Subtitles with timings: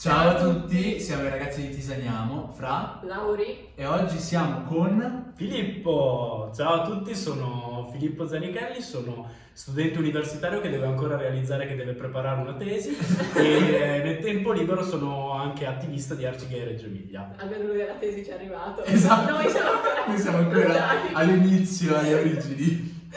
[0.00, 5.32] Ciao a tutti, siamo i ragazzi di Tisaniamo, Fra, Lauri, e oggi siamo con...
[5.34, 11.74] Filippo, ciao a tutti, sono Filippo Zanichelli, sono studente universitario che deve ancora realizzare che
[11.74, 12.90] deve preparare una tesi
[13.34, 17.34] e nel tempo libero sono anche attivista di Arcigay Reggio Emilia.
[17.36, 18.84] almeno lui della tesi ci è arrivato.
[18.84, 19.32] Esatto.
[19.32, 23.08] Noi siamo ancora, Noi siamo ancora all'inizio, alle origini.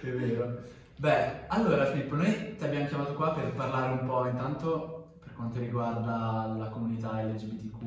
[0.00, 0.56] È vero.
[0.96, 4.93] Beh, allora Filippo, noi ti abbiamo chiamato qua per parlare un po' intanto
[5.34, 7.82] per quanto riguarda la comunità LGBTQ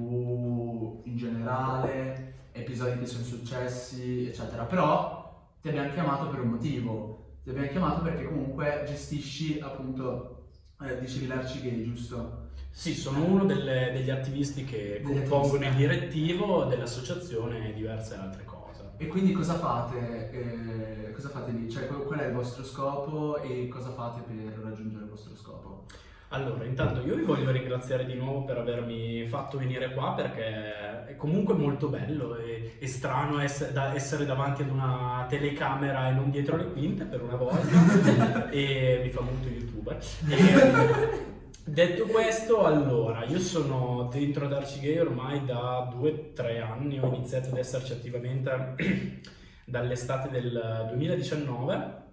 [1.06, 4.64] in generale, episodi che sono successi, eccetera.
[4.64, 7.36] Però ti abbiamo chiamato per un motivo.
[7.44, 10.50] Ti abbiamo chiamato perché comunque gestisci appunto,
[10.82, 12.46] eh, dicevi l'Arcigay, giusto?
[12.70, 15.78] Sì, sono uno delle- degli attivisti che Degli compongono il attivisti.
[15.78, 18.92] direttivo dell'associazione e diverse altre cose.
[18.98, 20.32] E quindi cosa fate?
[20.32, 21.70] eh, cosa fate lì?
[21.72, 25.86] Cioè, qual è il vostro scopo e cosa fate per raggiungere il vostro scopo?
[26.30, 31.16] Allora, intanto io vi voglio ringraziare di nuovo per avermi fatto venire qua perché è
[31.16, 36.30] comunque molto bello e, e strano ess- da- essere davanti ad una telecamera e non
[36.30, 38.50] dietro le quinte per una volta.
[38.52, 39.98] E mi fa molto youtuber.
[40.30, 41.20] E,
[41.64, 47.08] detto questo, allora, io sono dentro ad Arcigay ormai da due o tre anni, ho
[47.08, 48.76] iniziato ad esserci attivamente
[49.66, 52.06] dall'estate del 2019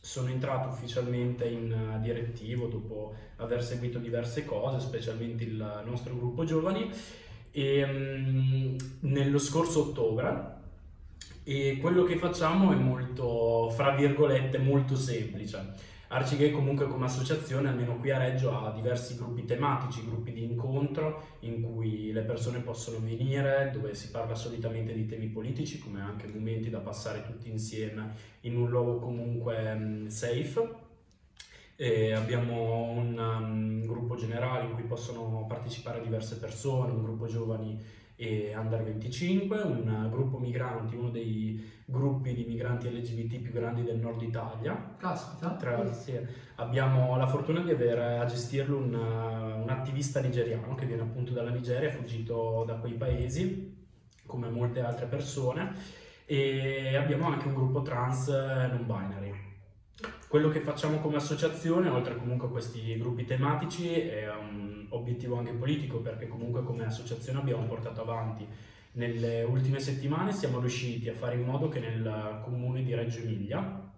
[0.00, 6.44] sono entrato ufficialmente in eh, direttivo dopo aver seguito diverse cose, specialmente il nostro gruppo
[6.44, 6.90] giovani,
[7.50, 10.58] e, mm, nello scorso ottobre.
[11.44, 15.88] E quello che facciamo è molto, fra virgolette, molto semplice.
[16.12, 21.36] Arcigay comunque come associazione, almeno qui a Reggio, ha diversi gruppi tematici, gruppi di incontro
[21.40, 26.26] in cui le persone possono venire, dove si parla solitamente di temi politici, come anche
[26.26, 30.68] momenti da passare tutti insieme in un luogo comunque mm, safe.
[31.76, 37.80] E abbiamo un um, gruppo generale in cui possono partecipare diverse persone, un gruppo giovani
[38.20, 43.96] e under 25, un gruppo migranti, uno dei gruppi di migranti LGBT più grandi del
[43.96, 44.94] nord Italia.
[44.98, 45.54] Caspita.
[45.54, 46.20] Tra sì,
[46.56, 51.48] abbiamo la fortuna di avere a gestirlo un, un attivista nigeriano che viene appunto dalla
[51.48, 53.74] Nigeria, fuggito da quei paesi
[54.26, 55.72] come molte altre persone
[56.26, 59.32] e abbiamo anche un gruppo trans eh, non binary.
[60.28, 65.52] Quello che facciamo come associazione, oltre comunque a questi gruppi tematici, è un obiettivo anche
[65.52, 68.46] politico perché comunque come associazione abbiamo portato avanti
[68.92, 73.88] nelle ultime settimane siamo riusciti a fare in modo che nel comune di Reggio Emilia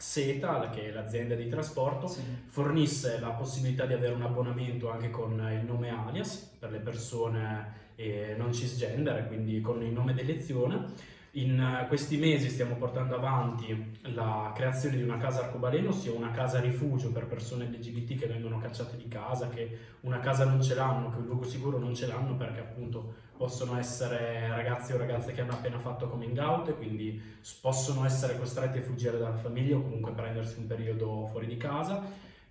[0.00, 2.22] SETA, che è l'azienda di trasporto, Sì.
[2.46, 7.86] fornisse la possibilità di avere un abbonamento anche con il nome alias per le persone
[7.96, 11.16] eh, non cisgender, quindi con il nome d'elezione.
[11.38, 16.32] In eh, questi mesi stiamo portando avanti la creazione di una casa arcobaleno, ossia una
[16.32, 20.74] casa rifugio per persone LGBT che vengono cacciate di casa, che una casa non ce
[20.74, 25.30] l'hanno, che un luogo sicuro non ce l'hanno perché appunto possono essere ragazzi o ragazze
[25.32, 27.22] che hanno appena fatto coming out e quindi
[27.60, 32.02] possono essere costretti a fuggire dalla famiglia o comunque prendersi un periodo fuori di casa.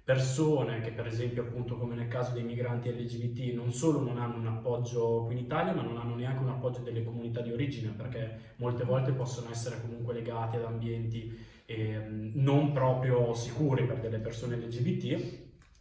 [0.07, 4.37] Persone che per esempio appunto come nel caso dei migranti LGBT non solo non hanno
[4.37, 7.91] un appoggio qui in Italia ma non hanno neanche un appoggio delle comunità di origine
[7.91, 14.19] perché molte volte possono essere comunque legati ad ambienti ehm, non proprio sicuri per delle
[14.19, 15.39] persone LGBT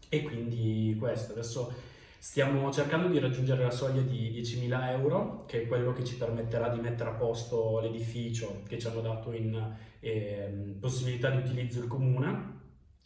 [0.08, 1.72] e quindi questo adesso
[2.18, 6.70] Stiamo cercando di raggiungere la soglia di 10.000 euro, che è quello che ci permetterà
[6.70, 11.86] di mettere a posto l'edificio che ci hanno dato in ehm, possibilità di utilizzo il
[11.86, 12.55] comune.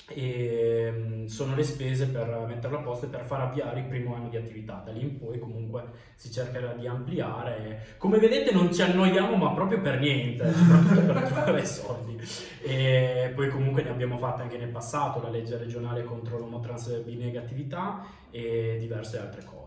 [0.09, 4.15] E ehm, sono le spese per metterlo a posto e per far avviare il primo
[4.15, 4.83] anno di attività.
[4.85, 5.85] Da lì in poi comunque
[6.15, 7.95] si cercherà di ampliare.
[7.99, 12.19] Come vedete non ci annoiamo ma proprio per niente, soprattutto per trovare soldi.
[12.63, 18.77] E poi comunque ne abbiamo fatte anche nel passato, la legge regionale contro l'omotransbinegatività e
[18.81, 19.59] diverse altre cose.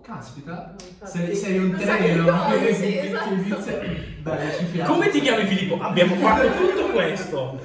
[0.00, 0.74] Caspita.
[1.04, 2.28] Sei, sei un treno
[2.72, 3.34] sì, esatto.
[4.22, 4.82] Beh.
[4.84, 5.80] Come ti chiami Filippo?
[5.80, 7.58] Abbiamo fatto tutto questo!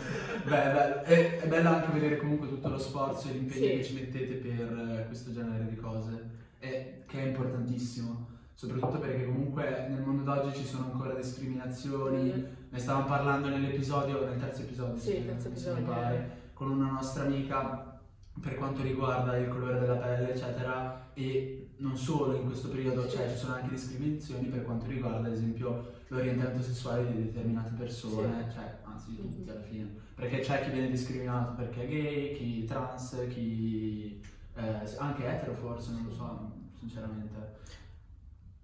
[0.47, 3.71] Beh, è, è bello anche vedere comunque tutto lo sforzo e l'impegno Sì.
[3.77, 6.29] che ci mettete per eh, questo genere di cose,
[6.59, 12.43] e, che è importantissimo, soprattutto perché comunque nel mondo d'oggi ci sono ancora discriminazioni, Mm.
[12.69, 15.83] ne stavamo parlando nell'episodio, nel terzo episodio, Sì, terzo episodio.
[15.85, 17.99] pare, con una nostra amica
[18.41, 23.29] per quanto riguarda il colore della pelle, eccetera, e non solo in questo periodo, cioè
[23.29, 28.77] ci sono anche discriminazioni per quanto riguarda, ad esempio, l'orientamento sessuale di determinate persone, cioè
[28.83, 33.23] anzi di tutti alla fine, perché c'è chi viene discriminato perché è gay, chi trans,
[33.29, 34.19] chi
[34.55, 37.35] eh, anche etero forse, non lo so, sinceramente.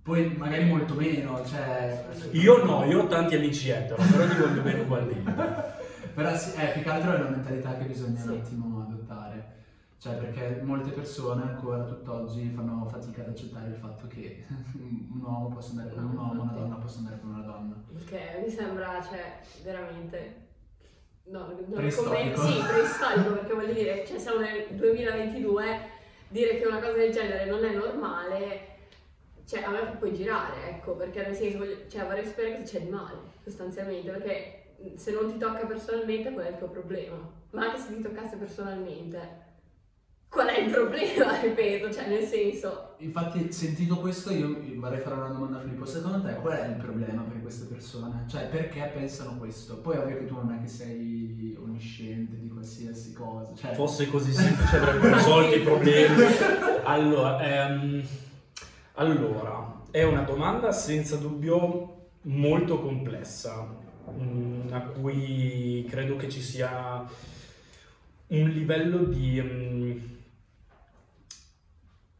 [0.01, 2.07] Poi magari molto meno, cioè...
[2.31, 5.31] Io no, io ho tanti amici etero, però li voglio bene ugualmente.
[6.15, 8.33] Però sì, eh, più che altro è una mentalità che bisogna un Sì.
[8.33, 9.51] attimo adottare.
[9.99, 15.49] Cioè, perché molte persone ancora tutt'oggi fanno fatica ad accettare il fatto che un uomo
[15.49, 17.75] possa andare con un uomo, una donna possa andare con una donna.
[18.05, 20.41] Che mi sembra, cioè, veramente...
[21.25, 22.11] No, non Preistorico.
[22.11, 22.41] commento.
[22.41, 25.79] Sì, preistorico, perché voglio dire, cioè, siamo nel 2022,
[26.27, 28.67] dire che una cosa del genere non è normale,
[29.47, 32.63] cioè, a me fa poi girare, ecco, perché nel senso, voglio- cioè, vorrei sapere cosa
[32.63, 34.63] c'è di male, sostanzialmente, perché
[34.95, 37.17] se non ti tocca personalmente, qual è il tuo problema?
[37.51, 39.42] Ma anche se ti toccasse personalmente,
[40.33, 42.95] qual è il problema, ripeto, cioè, nel senso...
[42.97, 45.85] Infatti, sentito questo, io vorrei fare una domanda a Filippo.
[45.85, 48.25] Secondo te qual è il problema per queste persone?
[48.27, 49.77] Cioè, perché pensano questo?
[49.77, 53.53] Poi ovvio che tu non è che sei onnisciente di qualsiasi cosa.
[53.55, 56.23] Cioè, Fosse così semplice avrebbero risolto i problemi.
[56.83, 58.03] Allora, ehm,
[58.93, 63.67] allora, è una domanda senza dubbio molto complessa,
[64.09, 67.05] mm, a cui credo che ci sia
[68.27, 69.97] un livello di, mm,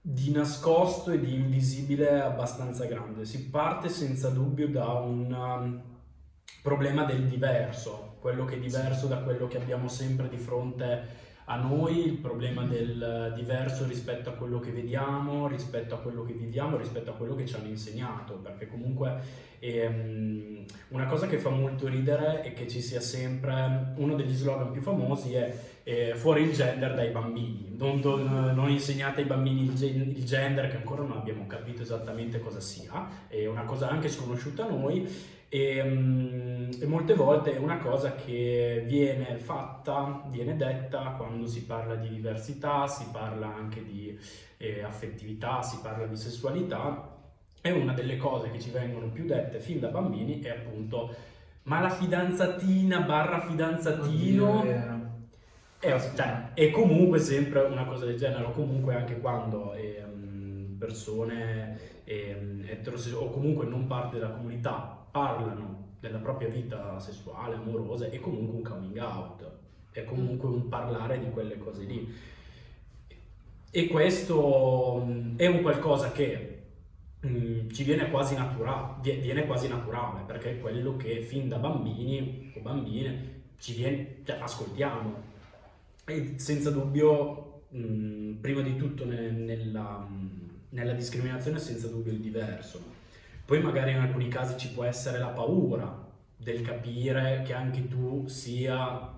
[0.06, 3.24] di nascosto e di invisibile abbastanza grande.
[3.24, 5.82] Si parte senza dubbio da un um,
[6.62, 11.56] problema del diverso, quello che è diverso da quello che abbiamo sempre di fronte a
[11.56, 16.76] noi, il problema del diverso rispetto a quello che vediamo, rispetto a quello che viviamo,
[16.76, 19.22] rispetto a quello che ci hanno insegnato, perché comunque
[19.60, 24.72] ehm, una cosa che fa molto ridere è che ci sia sempre uno degli slogan
[24.72, 29.63] più famosi è eh, fuori il gender dai bambini, non, non- non insegnate ai bambini
[29.63, 33.89] il, gen- il gender che ancora non abbiamo capito esattamente cosa sia, è una cosa
[33.89, 35.07] anche sconosciuta a noi.
[35.50, 41.63] E, mm, e molte volte è una cosa che viene fatta, viene detta quando si
[41.65, 44.18] parla di diversità, si parla anche di
[44.57, 47.07] eh, affettività, si parla di sessualità.
[47.62, 51.13] E una delle cose che ci vengono più dette fin da bambini è appunto
[51.63, 54.93] ma la fidanzatina barra fidanzatino Oddio,
[55.83, 62.63] è cioè, è comunque sempre una cosa del genere, comunque anche quando ehm, persone ehm,
[62.68, 68.56] eterosessuali o comunque non parte della comunità parlano della propria vita sessuale, amorosa, è comunque
[68.56, 69.50] un coming out,
[69.91, 72.13] è comunque un parlare di quelle cose lì.
[73.75, 76.62] E questo è un qualcosa che
[77.19, 81.57] mh, ci viene quasi, natura- vie- viene quasi naturale, perché è quello che fin da
[81.57, 85.31] bambini o bambine ci viene, cioè, ascoltiamo.
[86.06, 90.06] E senza dubbio, mh, prima di tutto ne- nella,
[90.70, 92.82] nella discriminazione, senza dubbio il diverso.
[93.46, 96.02] Poi magari in alcuni casi ci può essere la paura
[96.36, 99.12] del capire che anche tu sia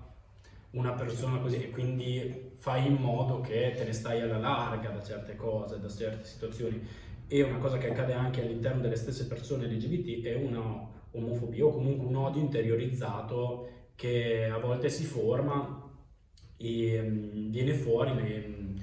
[0.70, 5.02] una persona così e quindi fai in modo che te ne stai alla larga da
[5.02, 6.80] certe cose, da certe situazioni.
[7.28, 11.72] E una cosa che accade anche all'interno delle stesse persone LGBT è una omofobia o
[11.72, 15.85] comunque un odio interiorizzato che a volte si forma
[16.56, 18.74] e mm, viene fuori ne-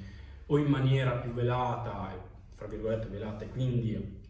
[0.48, 2.10] o in maniera più velata,
[2.54, 4.22] fra virgolette velata, e quindi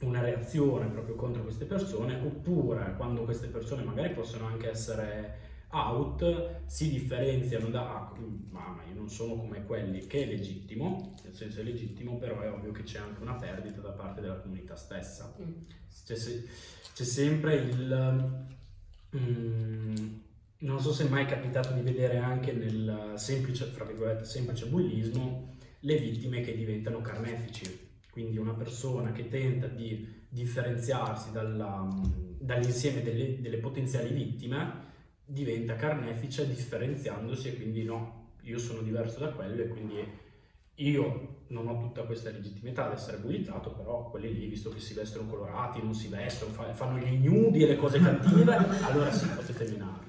[0.00, 6.60] una reazione proprio contro queste persone, oppure quando queste persone magari possono anche essere out,
[6.66, 8.12] si differenziano da "Ah,
[8.50, 12.40] ma ma io non sono come quelli, che è legittimo, nel senso è legittimo, però
[12.40, 15.34] è ovvio che c'è anche una perdita da parte della comunità stessa.
[15.40, 15.52] Mm.
[16.04, 16.14] C'è,
[16.94, 18.46] c'è sempre il...
[19.16, 20.06] mm,
[20.58, 25.56] non so se è mai capitato di vedere anche nel semplice, fra virgolette, semplice bullismo,
[25.80, 27.84] le vittime che diventano carnefici.
[28.10, 31.86] Quindi una persona che tenta di differenziarsi dalla-
[32.38, 34.84] dall'insieme delle, delle potenziali vittime
[35.24, 40.24] diventa carnefice differenziandosi e quindi no, io sono diverso da quello e quindi
[40.76, 44.94] io non ho tutta questa legittimità ad essere bullizzato, però quelli lì, visto che si
[44.94, 49.26] vestono colorati, non si vestono, fa- fanno gli ignudi e le cose cattive, allora sì,
[49.28, 50.05] potete minarli.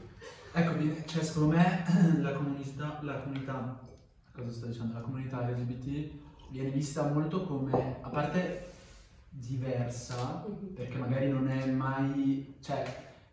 [0.60, 1.84] Ecco, viene- cioè secondo me
[2.20, 3.78] la comunità, la comunità,
[4.34, 6.10] cosa sto dicendo, la comunità LGBT
[6.50, 8.66] viene vista molto come, a parte
[9.30, 10.74] diversa, Mhm.
[10.74, 12.84] perché magari non è mai, cioè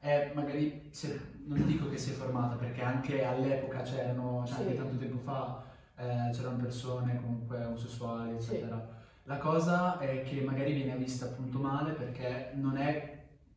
[0.00, 4.62] è magari, se- non dico che si è formata, perché anche all'epoca c'erano, cioè Sì.
[4.62, 5.62] anche tanto tempo fa,
[5.96, 8.50] eh, c'erano persone comunque omosessuali, Sì.
[8.56, 8.86] eccetera.
[9.22, 13.13] La cosa è che magari viene vista appunto male perché non è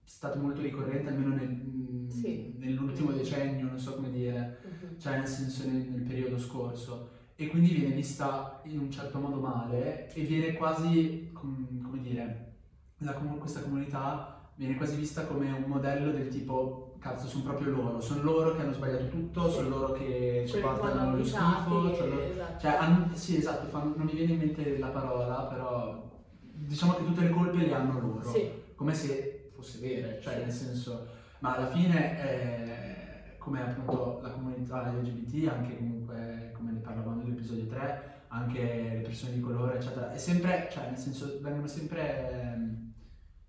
[0.07, 2.55] stato molto ricorrente, almeno nel- mm, Sì.
[2.57, 4.97] nell'ultimo decennio, non so come dire, Mhm.
[4.99, 7.09] cioè nel senso nel, nel periodo scorso.
[7.35, 12.53] E quindi viene vista in un certo modo male e viene quasi, com- come dire,
[12.99, 17.99] la questa comunità viene quasi vista come un modello del tipo, cazzo, sono proprio loro,
[17.99, 19.55] sono loro che hanno sbagliato tutto, Sì.
[19.55, 22.59] sono loro che ci portano lo schifo, cioè loro- esatto.
[22.61, 26.09] cioè, han- sì, esatto, fan- non mi viene in mente la parola, però
[26.53, 28.49] diciamo che tutte le colpe le hanno loro, Sì.
[28.73, 29.36] come se
[29.67, 31.07] fosse vero, cioè nel senso,
[31.39, 37.65] ma alla fine, eh, come appunto la comunità LGBT, anche comunque come ne parlavamo nell'episodio
[37.67, 42.93] 3, anche le persone di colore, eccetera, è sempre, cioè nel senso, vengono sempre, ehm,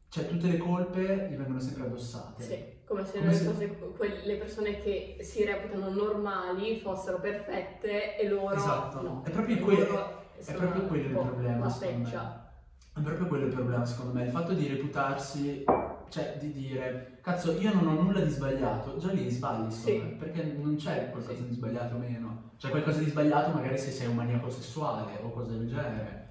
[0.08, 2.42] cioè tutte le colpe gli vengono sempre addossate.
[2.42, 8.18] Sì, come se Come se- fosse que- le persone che si reputano normali fossero perfette
[8.18, 9.02] e loro Esatto.
[9.02, 9.22] no.
[9.24, 12.46] È proprio Loro quello- È proprio quello il problema, secondo me.
[12.94, 15.64] È proprio quello il problema, secondo me, il fatto di reputarsi,
[16.08, 19.98] cioè di dire, cazzo, io non ho nulla di sbagliato, già lì sbagli, Sì.
[20.18, 21.48] perché non c'è qualcosa Sì.
[21.48, 22.50] di sbagliato o meno.
[22.56, 26.26] C'è qualcosa di sbagliato magari se sei un maniaco sessuale o cose del genere.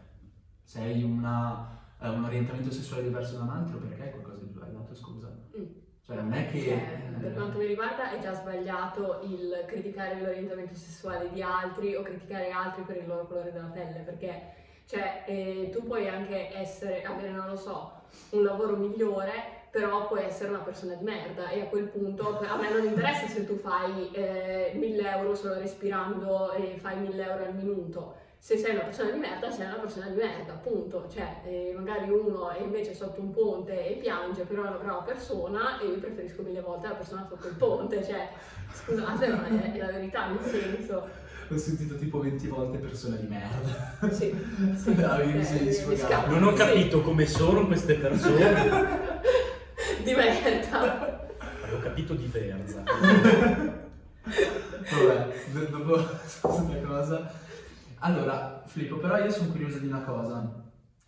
[0.64, 4.94] Sei una, eh, un orientamento sessuale diverso da un altro, perché è qualcosa di sbagliato,
[4.96, 5.28] scusa.
[5.58, 5.64] Mm.
[6.02, 6.60] Cioè non è che...
[6.62, 6.74] Cioè,
[7.16, 12.02] eh, per quanto mi riguarda è già sbagliato il criticare l'orientamento sessuale di altri o
[12.02, 14.54] criticare altri per il loro colore della pelle, perché
[14.86, 20.24] cioè, eh, tu puoi anche essere, avere, non lo so, un lavoro migliore, però puoi
[20.24, 23.58] essere una persona di merda e a quel punto a me non interessa se tu
[23.58, 28.16] fai eh, 1000 euro solo respirando e fai 1000 euro al minuto.
[28.40, 31.08] Se sei una persona di merda, sei una persona di merda, punto.
[31.14, 35.02] Cioè, eh, magari uno è invece sotto un ponte e piange, però è una brava
[35.02, 38.04] persona e io preferisco mille volte la persona sotto il ponte.
[38.04, 38.30] Cioè,
[38.74, 41.08] scusate, ma è, è la verità, nel senso.
[41.50, 44.10] Ho sentito tipo 20 volte persone di merda.
[44.12, 44.36] Sì,
[44.76, 44.94] sì.
[44.96, 45.04] Di
[45.38, 45.98] mi sfogare.
[45.98, 46.30] scappa.
[46.32, 46.58] Non ho Sì.
[46.58, 49.06] capito come sono queste persone.
[50.08, 51.28] di merda.
[51.64, 52.82] Avevo capito di Verza.
[54.90, 55.94] Vabbè, do- dopo
[56.42, 57.30] questa cosa.
[58.00, 60.64] Allora, Filippo, però io sono curioso di una cosa.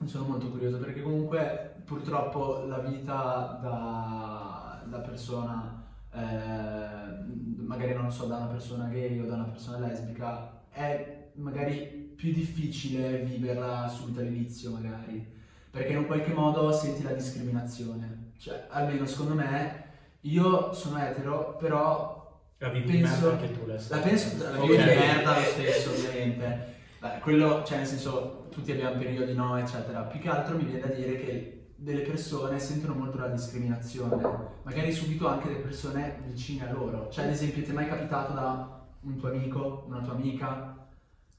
[0.06, 8.10] Sono molto curioso perché comunque purtroppo la vita da, da persona, eh, magari non lo
[8.10, 13.88] so, da una persona gay o da una persona lesbica, è magari più difficile viverla
[13.88, 15.38] subito all'inizio, magari.
[15.70, 18.29] Perché in un qualche modo senti la discriminazione.
[18.40, 19.84] Cioè, almeno secondo me,
[20.22, 22.18] io sono etero, però
[22.58, 25.90] La vivi di Penso- merda anche tu, la penso, la vivo di merda lo stesso,
[25.92, 26.76] ovviamente.
[27.00, 30.02] Beh, quello, cioè, nel senso, tutti abbiamo periodi no, eccetera.
[30.02, 34.22] Più che altro mi viene da dire che delle persone sentono molto la discriminazione,
[34.64, 37.10] magari subito anche le persone vicine a loro.
[37.10, 40.76] Cioè, ad esempio, ti è mai capitato da un tuo amico, una tua amica,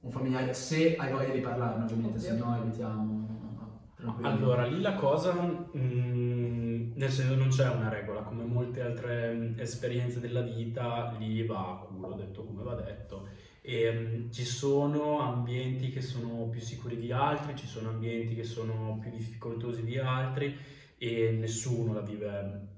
[0.01, 3.20] un familiare, se hai voglia di parlarne, ovviamente, se no evitiamo.
[4.01, 4.29] Tranquilli.
[4.29, 9.59] Allora, lì la cosa, mm, nel senso non c'è una regola, come molte altre mm,
[9.59, 13.29] esperienze della vita, lì va a culo, detto come va detto.
[13.63, 18.45] E, mm, ci sono ambienti che sono più sicuri di altri, ci sono ambienti che
[18.45, 20.57] sono più difficoltosi di altri
[20.99, 22.69] e nessuno la vive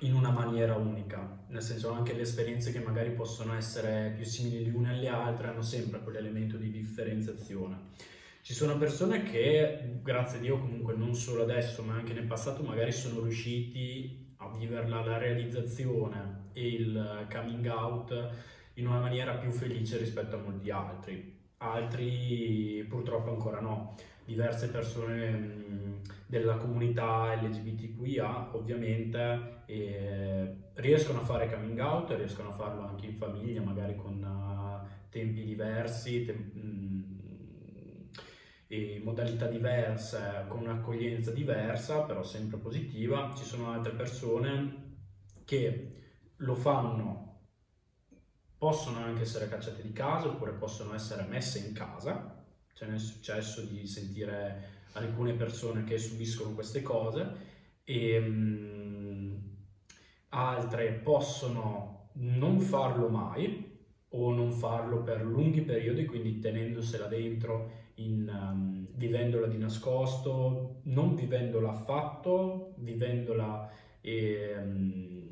[0.00, 4.64] in una maniera unica, nel senso anche le esperienze che magari possono essere più simili
[4.64, 8.12] le une alle altre hanno sempre quell'elemento di differenziazione.
[8.44, 12.62] Ci sono persone che, grazie a Dio, comunque non solo adesso, ma anche nel passato,
[12.62, 18.30] magari sono riusciti a viverla la realizzazione e il coming out
[18.74, 21.40] in una maniera più felice rispetto a molti altri.
[21.56, 23.94] Altri purtroppo ancora no.
[24.26, 32.82] Diverse persone della comunità LGBTQIA ovviamente eh, riescono a fare coming out, riescono a farlo
[32.82, 36.50] anche in famiglia, magari con eh, tempi diversi, tem-
[38.68, 43.32] mh, e modalità diverse, con un'accoglienza diversa, però sempre positiva.
[43.36, 44.82] Ci sono altre persone
[45.44, 45.88] che
[46.36, 47.40] lo fanno,
[48.58, 52.42] possono anche essere cacciate di casa oppure possono essere messe in casa.
[52.72, 57.52] Ce n'è successo di sentire alcune persone che subiscono queste cose
[57.84, 59.36] e mm,
[60.30, 63.72] altre possono non farlo mai
[64.16, 71.14] o non farlo per lunghi periodi, quindi tenendosela dentro in, um, vivendola di nascosto, non
[71.14, 73.70] vivendola affatto, vivendola
[74.00, 75.24] e, um,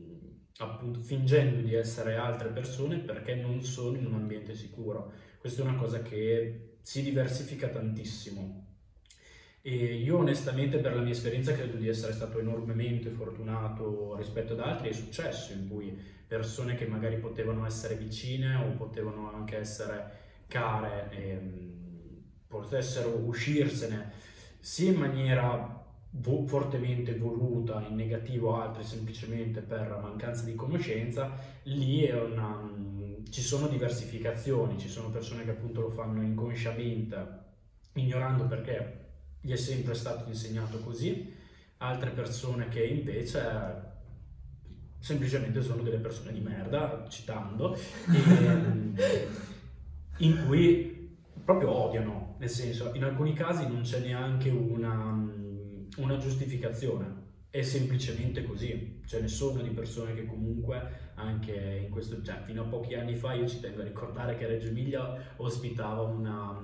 [0.59, 5.13] appunto fingendo di essere altre persone perché non sono in un ambiente sicuro.
[5.39, 8.71] Questa è una cosa che si diversifica tantissimo.
[9.65, 14.61] E io onestamente per la mia esperienza credo di essere stato enormemente fortunato rispetto ad
[14.61, 20.21] altri, è successo in cui persone che magari potevano essere vicine o potevano anche essere
[20.49, 21.82] care ehm,
[22.53, 24.13] potessero uscirsene
[24.61, 31.31] sia in maniera vo- fortemente voluta, in negativo, altri semplicemente per mancanza di conoscenza,
[31.65, 32.71] lì una,
[33.31, 37.41] ci sono diversificazioni, ci sono persone che appunto lo fanno inconsciamente,
[37.95, 39.01] ignorando perché
[39.41, 41.35] gli è sempre stato insegnato così,
[41.79, 43.91] altre persone che invece
[44.99, 47.75] semplicemente sono delle persone di merda, citando,
[48.95, 49.29] e,
[50.19, 50.93] in cui
[51.45, 55.17] proprio odiano, nel senso, in alcuni casi non c'è neanche una,
[55.99, 62.21] una giustificazione, è semplicemente così, ce ne sono di persone che comunque anche in questo,
[62.21, 66.03] cioè fino a pochi anni fa io ci tengo a ricordare che Reggio Emilia ospitava
[66.03, 66.61] una,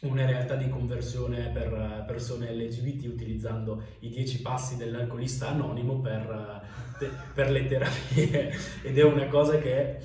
[0.00, 6.66] una realtà di conversione per persone LGBT utilizzando i dieci passi dell'alcolista anonimo per,
[7.34, 8.52] per le terapie.
[8.82, 10.00] Ed è una cosa che,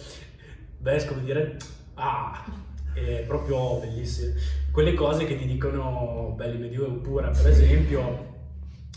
[0.77, 1.57] beh, come dire,
[1.95, 2.45] ah,
[2.93, 4.35] è proprio bellissimo.
[4.73, 8.25] Quelle cose che ti dicono Belli Medioevo pura, per esempio,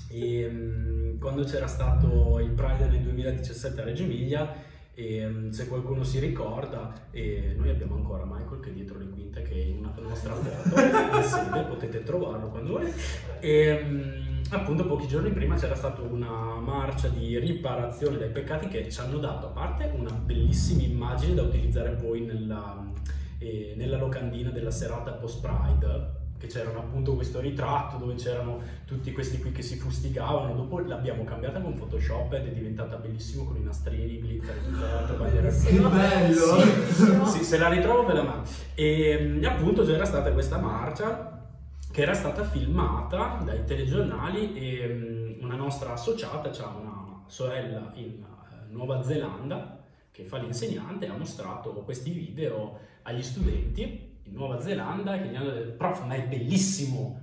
[0.09, 4.55] e, ehm, quando c'era stato il Pride nel 2017 a Reggio Emilia,
[4.95, 9.11] e, ehm, se qualcuno si ricorda, e noi abbiamo ancora Michael che è dietro le
[9.11, 10.81] quinte, che è una nostra foto,
[11.21, 12.99] sede, potete trovarlo quando volete.
[13.41, 18.91] E, ehm, appunto pochi giorni prima c'era stata una marcia di riparazione dai peccati che
[18.91, 22.83] ci hanno dato a parte una bellissima immagine da utilizzare poi nella,
[23.39, 29.13] eh, nella locandina della serata post Pride che c'erano appunto questo ritratto dove c'erano tutti
[29.13, 33.57] questi qui che si fustigavano, dopo l'abbiamo cambiata con Photoshop ed è diventata bellissimo con
[33.57, 35.49] i nastrini, glitter e bandiera.
[35.49, 36.61] Che bello!
[37.27, 38.49] Sì, sì, se la ritrovo ve la mando.
[38.75, 41.37] E appunto c'era stata questa marcia
[41.91, 48.71] che era stata filmata dai telegiornali e una nostra associata ha una sorella in eh,
[48.71, 53.83] Nuova Zelanda che fa l'insegnante e ha mostrato questi video agli studenti
[54.25, 57.21] in Nuova Zelanda che gli hanno detto, prof, ma è bellissimo,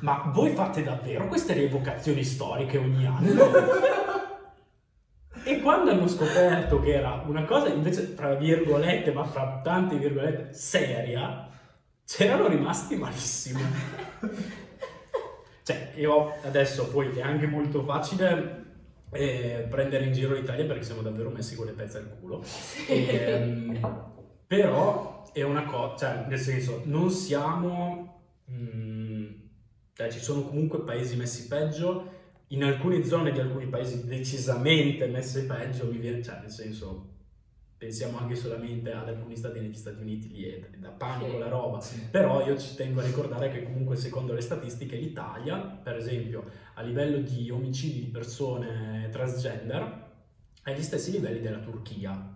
[0.00, 3.44] ma voi fate davvero queste rievocazioni storiche ogni anno?
[5.44, 10.54] e quando hanno scoperto che era una cosa invece, fra virgolette, ma fra tante virgolette,
[10.54, 11.48] seria,
[12.04, 13.60] c'erano rimasti malissimo.
[15.62, 18.64] cioè, io adesso poi è anche molto facile
[19.12, 22.42] eh, prendere in giro l'Italia perché siamo davvero messi con le pezze al culo.
[22.88, 23.80] E, ehm,
[24.46, 29.26] però è una cosa, cioè nel senso, non siamo, mh,
[29.92, 32.10] cioè ci sono comunque paesi messi peggio,
[32.48, 37.10] in alcune zone di alcuni paesi decisamente messi peggio, mi viene, cioè nel senso,
[37.76, 41.38] pensiamo anche solamente ad alcuni stati negli Stati Uniti, lì è da panico sì.
[41.38, 42.00] la roba, sì.
[42.10, 46.44] però io ci tengo a ricordare che comunque secondo le statistiche l'Italia, per esempio,
[46.76, 50.04] a livello di omicidi di persone transgender,
[50.62, 52.32] ha gli stessi livelli della Turchia,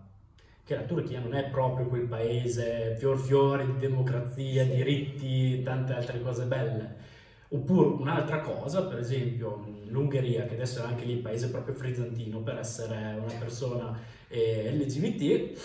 [0.70, 4.70] che la Turchia non è proprio quel paese fior fiore di democrazia, sì.
[4.70, 6.94] diritti, tante altre cose belle.
[7.48, 12.38] Oppure un'altra cosa, per esempio l'Ungheria, che adesso è anche lì il paese proprio frizzantino
[12.42, 15.58] per essere una persona eh, LGBT,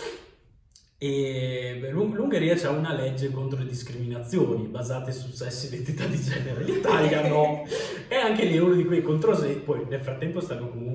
[0.98, 6.64] e l'Ungheria c'ha una legge contro le discriminazioni basate su sesso e identità di genere,
[6.64, 7.64] l'Italia no.
[8.08, 10.85] e anche lì è uno di quei controsei, poi nel frattempo stanno comunque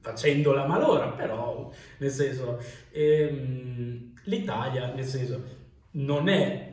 [0.00, 2.58] facendo la malora, però nel senso
[2.90, 5.58] ehm, l'Italia nel senso
[5.92, 6.70] non è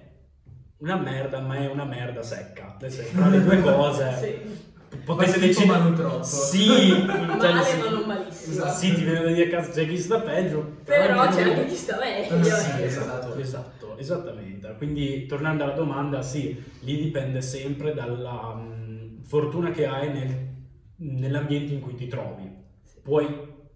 [0.77, 2.75] una merda, ma è una merda secca.
[2.79, 4.13] Nel senso, tra le due cose
[4.89, 4.97] sì.
[5.03, 6.23] potete decidere ma non troppo.
[6.23, 8.53] Sì, cioè, male sì, ma non malissimo.
[8.53, 8.77] Esatto.
[8.77, 11.75] Sì, ti viene da dire cazzo c'è chi sta peggio, però, però c'è anche chi
[11.75, 12.43] sta meglio.
[12.43, 14.75] Sì, esatto, esatto, esattamente.
[14.77, 20.47] Quindi tornando alla domanda, sì, lì dipende sempre dalla um, fortuna che hai nel,
[20.97, 22.56] nell'ambiente in cui ti trovi
[23.07, 23.25] puoi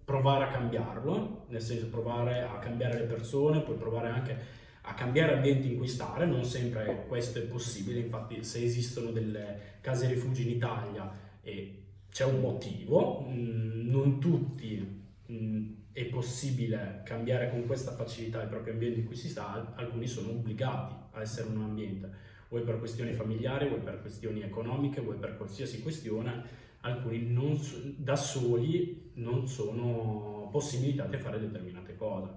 [0.03, 4.37] provare a cambiarlo, nel senso provare a cambiare le persone, puoi provare anche
[4.81, 9.77] a cambiare ambienti in cui stare, non sempre questo è possibile, infatti se esistono delle
[9.79, 11.09] case rifugio in Italia
[11.41, 18.49] e c'è un motivo, mm, non tutti mm, è possibile cambiare con questa facilità il
[18.49, 22.09] proprio ambiente in cui si sta, alcuni sono obbligati a essere in un ambiente,
[22.49, 27.59] vuoi per questioni familiari, vuoi per questioni economiche, vuoi per qualsiasi questione, alcuni non,
[27.97, 32.29] da soli non sono possibilitati a fare determinate cose.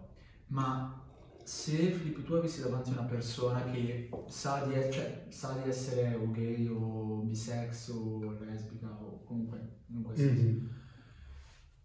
[0.48, 1.02] Ma
[1.42, 6.30] se Filippo tu avessi davanti una persona che sa di, cioè, sa di essere o
[6.30, 10.66] gay o bisex o lesbica o comunque in qualsiasi mm-hmm.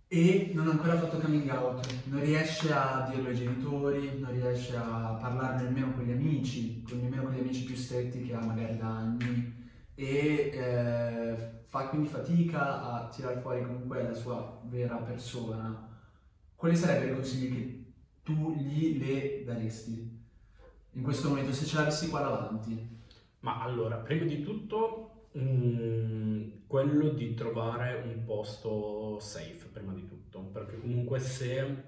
[0.07, 4.77] e non ha ancora fatto coming out, non riesce a dirlo ai genitori, non riesce
[4.77, 8.77] a parlarne nemmeno con gli amici, nemmeno con gli amici più stretti che ha magari
[8.77, 9.57] da anni
[9.99, 11.35] e eh,
[11.65, 15.89] fa quindi fatica a tirare fuori comunque la sua vera persona,
[16.55, 17.83] quali sarebbero i consigli che
[18.23, 20.17] tu gli le daresti?
[20.93, 22.97] In questo momento se ce l'avessi qua davanti?
[23.41, 30.07] Ma allora, prima di tutto, mh, mm, quello di trovare un posto safe, prima di
[30.07, 31.83] tutto, perché comunque se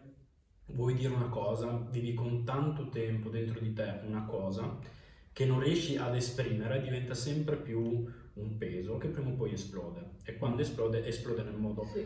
[0.65, 4.99] vuoi dire una cosa, vivi con tanto tempo dentro di te una cosa
[5.33, 10.11] che non riesci ad esprimere, diventa sempre più un peso che prima o poi esplode
[10.23, 12.05] e quando esplode esplode nel modo sì.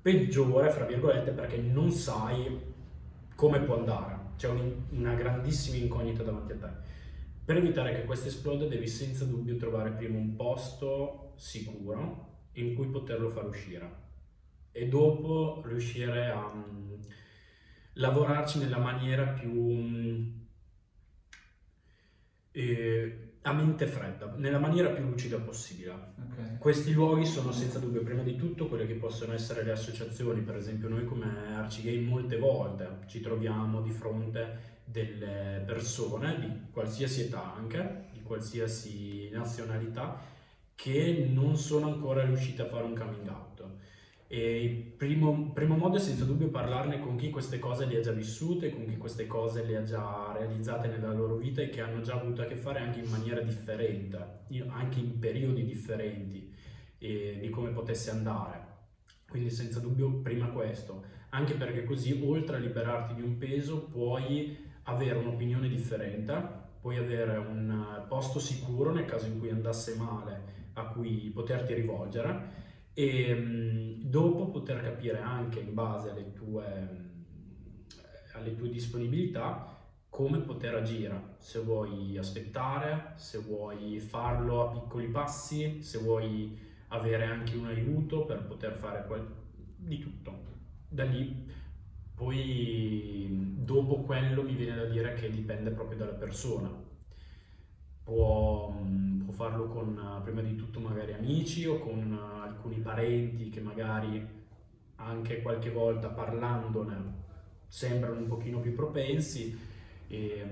[0.00, 2.58] peggiore, fra virgolette, perché non sai
[3.34, 6.68] come può andare, c'è un, una grandissima incognita davanti a te.
[7.44, 12.88] Per evitare che questo esplode devi senza dubbio trovare prima un posto sicuro in cui
[12.88, 14.06] poterlo far uscire.
[14.72, 16.98] e dopo riuscire a um,
[17.94, 20.37] lavorarci nella maniera più um,
[22.58, 25.92] eh, a mente fredda, nella maniera più lucida possibile.
[25.92, 26.58] Ok.
[26.58, 30.56] Questi luoghi sono senza dubbio prima di tutto quelle che possono essere le associazioni, per
[30.56, 37.54] esempio noi come Arcigame molte volte ci troviamo di fronte delle persone di qualsiasi età
[37.54, 40.20] anche, di qualsiasi nazionalità,
[40.74, 43.57] che non sono ancora riuscite a fare un coming out.
[44.30, 48.00] E il primo, primo modo è senza dubbio parlarne con chi queste cose le ha
[48.02, 51.80] già vissute, con chi queste cose le ha già realizzate nella loro vita e che
[51.80, 54.18] hanno già avuto a che fare anche in maniera differente,
[54.68, 56.54] anche in periodi differenti
[56.98, 58.66] eh, di come potesse andare.
[59.26, 64.58] Quindi senza dubbio prima questo, anche perché così oltre a liberarti di un peso puoi
[64.82, 70.86] avere un'opinione differente, puoi avere un posto sicuro nel caso in cui andasse male a
[70.88, 72.66] cui poterti rivolgere
[72.98, 76.64] e mm, dopo poter capire anche in base alle tue,
[78.32, 79.76] alle tue disponibilità
[80.08, 86.58] come poter agire, se vuoi aspettare, se vuoi farlo a piccoli passi, se vuoi
[86.88, 89.24] avere anche un aiuto per poter fare quel...
[89.76, 90.46] di tutto.
[90.88, 91.46] Da lì
[92.16, 96.68] poi dopo quello mi viene da dire che dipende proprio dalla persona.
[98.08, 98.74] Può,
[99.22, 104.26] può farlo con prima di tutto magari amici o con alcuni parenti che magari
[104.94, 106.96] anche qualche volta parlandone
[107.66, 109.54] sembrano un pochino più propensi,
[110.08, 110.46] e,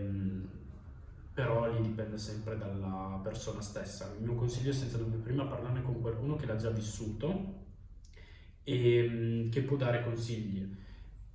[1.33, 4.13] però lì dipende sempre dalla persona stessa.
[4.19, 7.55] Il mio consiglio è senza dubbio prima parlarne con qualcuno che l'ha già vissuto
[8.65, 10.77] e che può dare consigli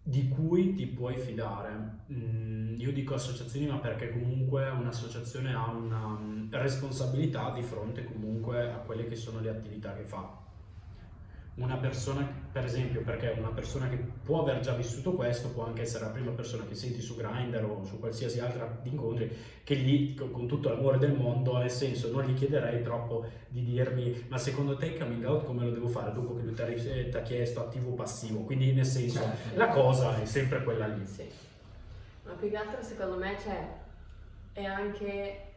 [0.04, 2.04] di cui ti puoi fidare.
[2.12, 8.72] Mm, io dico associazioni, ma perché comunque un'associazione ha una mm, responsabilità di fronte comunque
[8.72, 10.50] a quelle che sono le attività che fa
[11.56, 15.82] una persona, per esempio, perché una persona che può aver già vissuto questo può anche
[15.82, 19.30] essere la prima persona che senti su Grindr o su qualsiasi altra incontri,
[19.64, 24.26] che gli, con tutto l'amore del mondo, nel senso, non gli chiederei troppo di dirmi,
[24.30, 27.22] ma secondo te il coming out come lo devo fare dopo che lui ti ha
[27.22, 28.40] chiesto attivo o passivo?
[28.42, 29.58] Quindi, nel senso, certo.
[29.58, 31.06] la cosa è sempre quella lì.
[31.06, 31.30] Sì.
[32.24, 33.68] Ma più che altro, secondo me, cioè,
[34.54, 35.51] è anche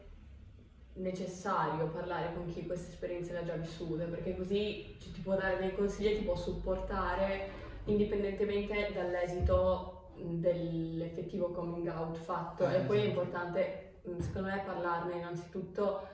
[0.95, 5.59] necessario parlare con chi queste esperienze le ha già vissute, perché così ti può dare
[5.59, 12.69] dei consigli e ti può supportare indipendentemente dall'esito dell'effettivo coming out fatto.
[12.69, 16.09] Eh, e poi è importante, secondo me, parlarne innanzitutto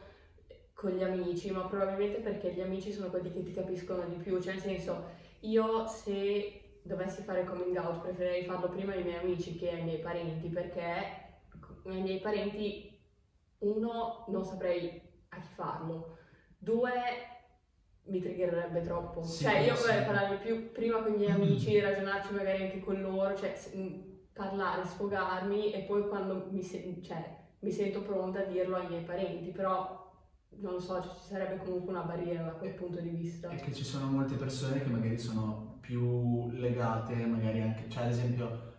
[0.73, 4.41] con gli amici, ma probabilmente perché gli amici sono quelli che ti capiscono di più,
[4.41, 5.05] cioè nel senso,
[5.41, 9.99] io se dovessi fare coming out preferirei farlo prima ai miei amici che ai miei
[9.99, 10.83] parenti, perché
[11.85, 12.90] ai miei parenti
[13.61, 16.19] uno, non saprei a chi farlo.
[16.59, 16.91] Due,
[18.05, 19.23] mi triggererebbe troppo.
[19.23, 23.01] Sì, cioè, io vorrei parlare più prima con i miei amici, ragionarci magari anche con
[23.01, 23.55] loro, cioè
[24.33, 29.05] parlare, sfogarmi e poi quando mi, se- cioè, mi sento pronta a dirlo ai miei
[29.05, 29.99] parenti, però
[30.61, 33.49] non lo so, cioè, ci sarebbe comunque una barriera da quel punto di vista.
[33.49, 38.11] È che ci sono molte persone che magari sono più legate, magari anche, cioè ad
[38.11, 38.70] esempio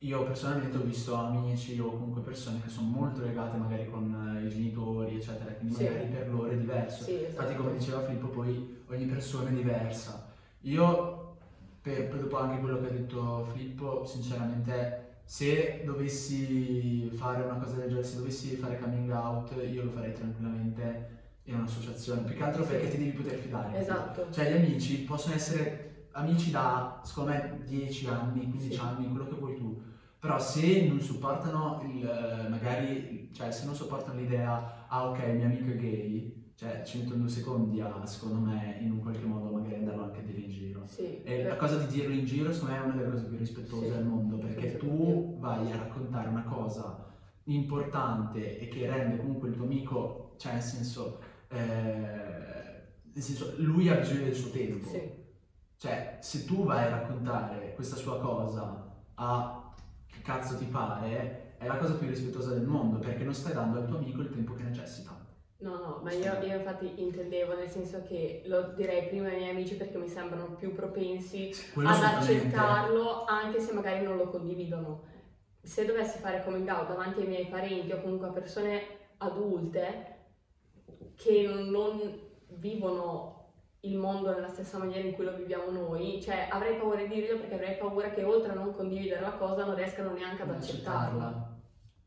[0.00, 4.46] io personalmente ho visto amici o comunque persone che sono molto legate magari con eh,
[4.46, 5.84] i genitori, eccetera, quindi sì.
[5.84, 7.02] magari per loro è diverso.
[7.02, 7.30] Sì, esatto.
[7.30, 10.32] Infatti, come diceva Filippo, poi ogni persona è diversa.
[10.62, 11.36] Io,
[11.82, 17.74] per, per dopo anche quello che ha detto Filippo, sinceramente, se dovessi fare una cosa
[17.74, 22.42] del genere, se dovessi fare coming out, io lo farei tranquillamente in un'associazione, più che
[22.44, 23.76] altro perché ti devi poter fidare.
[23.78, 24.28] Esatto.
[24.30, 28.80] Cioè, gli amici possono essere amici da, secondo me, 10 anni, 15 sì.
[28.80, 29.82] anni, quello che vuoi tu.
[30.18, 35.46] Però se non supportano il, magari, cioè se non supportano l'idea, ah ok, il mio
[35.46, 39.56] amico è gay, cioè ci mettono due secondi a, secondo me, in un qualche modo
[39.56, 40.82] magari andarlo anche a dire in giro.
[40.86, 43.36] Sì, e la cosa di dirlo in giro, secondo me, è una delle cose più
[43.36, 43.92] rispettose sì.
[43.92, 47.06] al mondo, perché tu vai a raccontare una cosa
[47.44, 51.56] importante e che rende comunque il tuo amico, cioè nel senso, eh,
[53.12, 54.88] nel senso lui ha bisogno del suo tempo.
[54.88, 55.17] Sì.
[55.78, 59.72] Cioè, se tu vai a raccontare questa sua cosa a
[60.06, 63.78] che cazzo ti pare, è la cosa più rispettosa del mondo, perché non stai dando
[63.78, 65.16] al tuo amico il tempo che necessita.
[65.58, 69.50] No, no, ma io, io, infatti intendevo nel senso che lo direi prima ai miei
[69.50, 75.02] amici perché mi sembrano più propensi Quello ad accettarlo anche se magari non lo condividono.
[75.60, 78.82] Se dovessi fare coming out davanti ai miei parenti o comunque a persone
[79.18, 80.16] adulte
[81.14, 82.00] che non
[82.50, 83.37] vivono
[83.82, 87.38] il mondo nella stessa maniera in cui lo viviamo noi, cioè avrei paura di dirlo
[87.38, 91.56] perché avrei paura che oltre a non condividere la cosa non riescano neanche ad accettarla.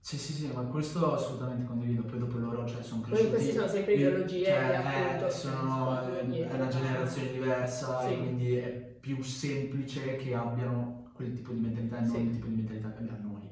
[0.04, 3.30] Sì, sì, sì, ma questo assolutamente condivido, poi dopo loro cioè, sono Poi cresciuti.
[3.36, 8.14] queste sono sempre ideologie cioè, eh, sono, si è una generazione diversa Sì.
[8.14, 12.22] e quindi è più semplice che abbiano quel tipo di mentalità e non Sì.
[12.22, 13.50] il tipo di mentalità che abbiamo noi.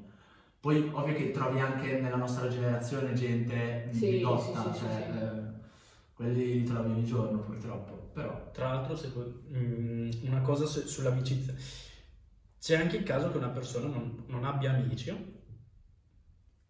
[0.59, 5.57] Poi ovvio che trovi anche nella nostra generazione gente Sì, bigotta, sì, sì, cioè eh,
[6.15, 11.53] quelli li trovi ogni giorno purtroppo, però Tra l'altro, secondo- mm, una cosa su- sull'amicizia.
[12.59, 15.09] C'è anche il caso che una persona non, non abbia amici,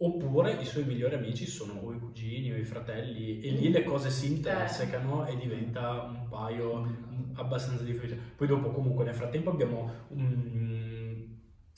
[0.01, 3.83] oppure i suoi migliori amici sono o i cugini o i fratelli, e lì le
[3.83, 6.87] cose si intersecano e diventa un paio
[7.33, 8.17] abbastanza difficile.
[8.37, 11.21] Poi dopo comunque nel frattempo abbiamo mm,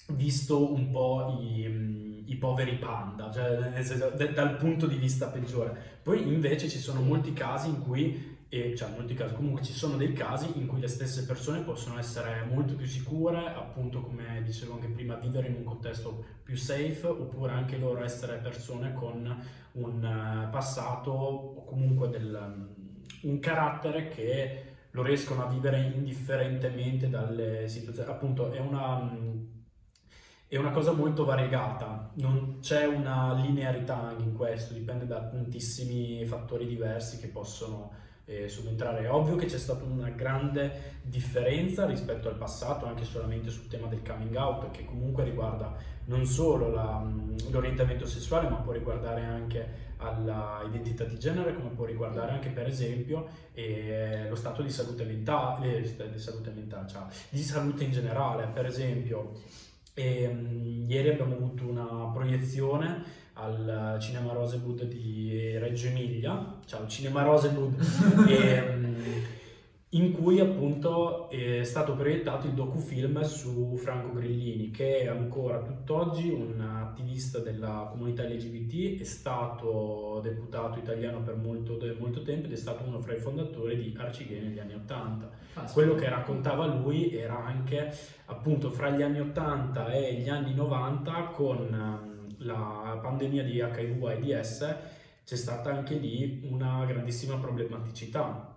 [0.10, 5.28] visto un po' i, mm, i poveri panda, cioè senso, de- dal punto di vista
[5.28, 6.00] peggiore.
[6.04, 9.96] Poi invece ci sono molti casi in cui, e, cioè molti casi, comunque ci sono
[9.96, 14.74] dei casi in cui le stesse persone possono essere molto più sicure, appunto come dicevo
[14.74, 20.04] anche prima, vivere in un contesto più safe, oppure anche loro essere persone con un
[20.04, 27.70] eh, passato o comunque del, mm, un carattere che lo riescono a vivere indifferentemente dalle
[27.70, 28.10] situazioni.
[28.10, 29.44] Appunto, è una, mm,
[30.48, 36.26] è una cosa molto variegata, non c'è una linearità anche in questo, dipende da tantissimi
[36.26, 39.04] fattori diversi che possono eh, subentrare.
[39.04, 43.88] È ovvio che c'è stata una grande differenza rispetto al passato, anche solamente sul tema
[43.88, 47.06] del coming out, che comunque riguarda non solo la-
[47.50, 53.28] l'orientamento sessuale, ma può riguardare anche all'identità di genere, come può riguardare anche per esempio
[53.54, 58.48] eh, lo stato di salute mentale, eh, di salute mentale, ciao, di salute in generale.
[58.48, 59.32] Per esempio,
[59.94, 67.76] ehm, ieri abbiamo avuto una proiezione al Cinema Rosewood di Reggio Emilia, ciao Cinema Rosewood,
[68.28, 68.96] ehm,
[69.94, 76.30] in cui appunto è stato proiettato il docufilm su Franco Grillini, che è ancora tutt'oggi
[76.30, 82.58] un attivista della comunità LGBT, è stato deputato italiano per molto, molto tempo ed è
[82.58, 85.30] stato uno fra i fondatori di Arcigay negli anni Ottanta.
[85.74, 87.94] Quello che raccontava lui era anche
[88.26, 92.11] appunto fra gli anni 80 e gli anni 90 con
[92.44, 94.76] la pandemia di HIV AIDS
[95.24, 98.52] c'è stata anche lì una grandissima problematicità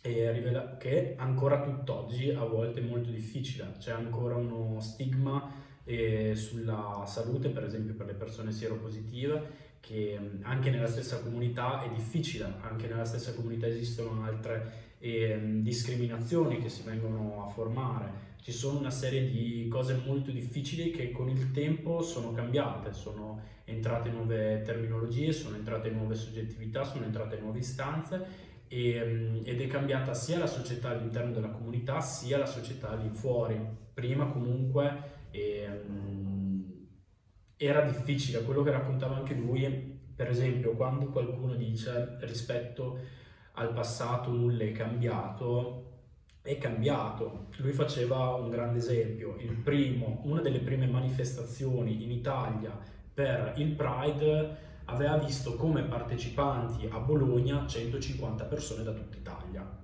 [0.00, 5.52] che ancora tutt'oggi a volte è molto difficile, c'è ancora uno stigma
[5.84, 11.82] eh, sulla salute, per esempio per le persone sieropositive, che mh, anche nella stessa comunità
[11.82, 18.28] è difficile, anche nella stessa comunità esistono altre ehm, discriminazioni che si vengono a formare.
[18.40, 23.40] Ci sono una serie di cose molto difficili che con il tempo sono cambiate, sono
[23.64, 29.66] entrate nuove terminologie, sono entrate nuove soggettività, sono entrate nuove istanze e, mm, ed è
[29.66, 33.58] cambiata sia la società all'interno della comunità sia la società all'infuori.
[33.92, 36.88] Prima comunque ehm,
[37.56, 43.18] era difficile, quello che raccontava anche lui, per esempio quando qualcuno dice rispetto
[43.60, 45.88] al passato nulla è cambiato,
[46.40, 47.48] è cambiato.
[47.58, 52.76] Lui faceva un grande esempio, il primo, una delle prime manifestazioni in Italia
[53.12, 59.78] per il Pride aveva visto come partecipanti a Bologna 150 persone da tutta Italia.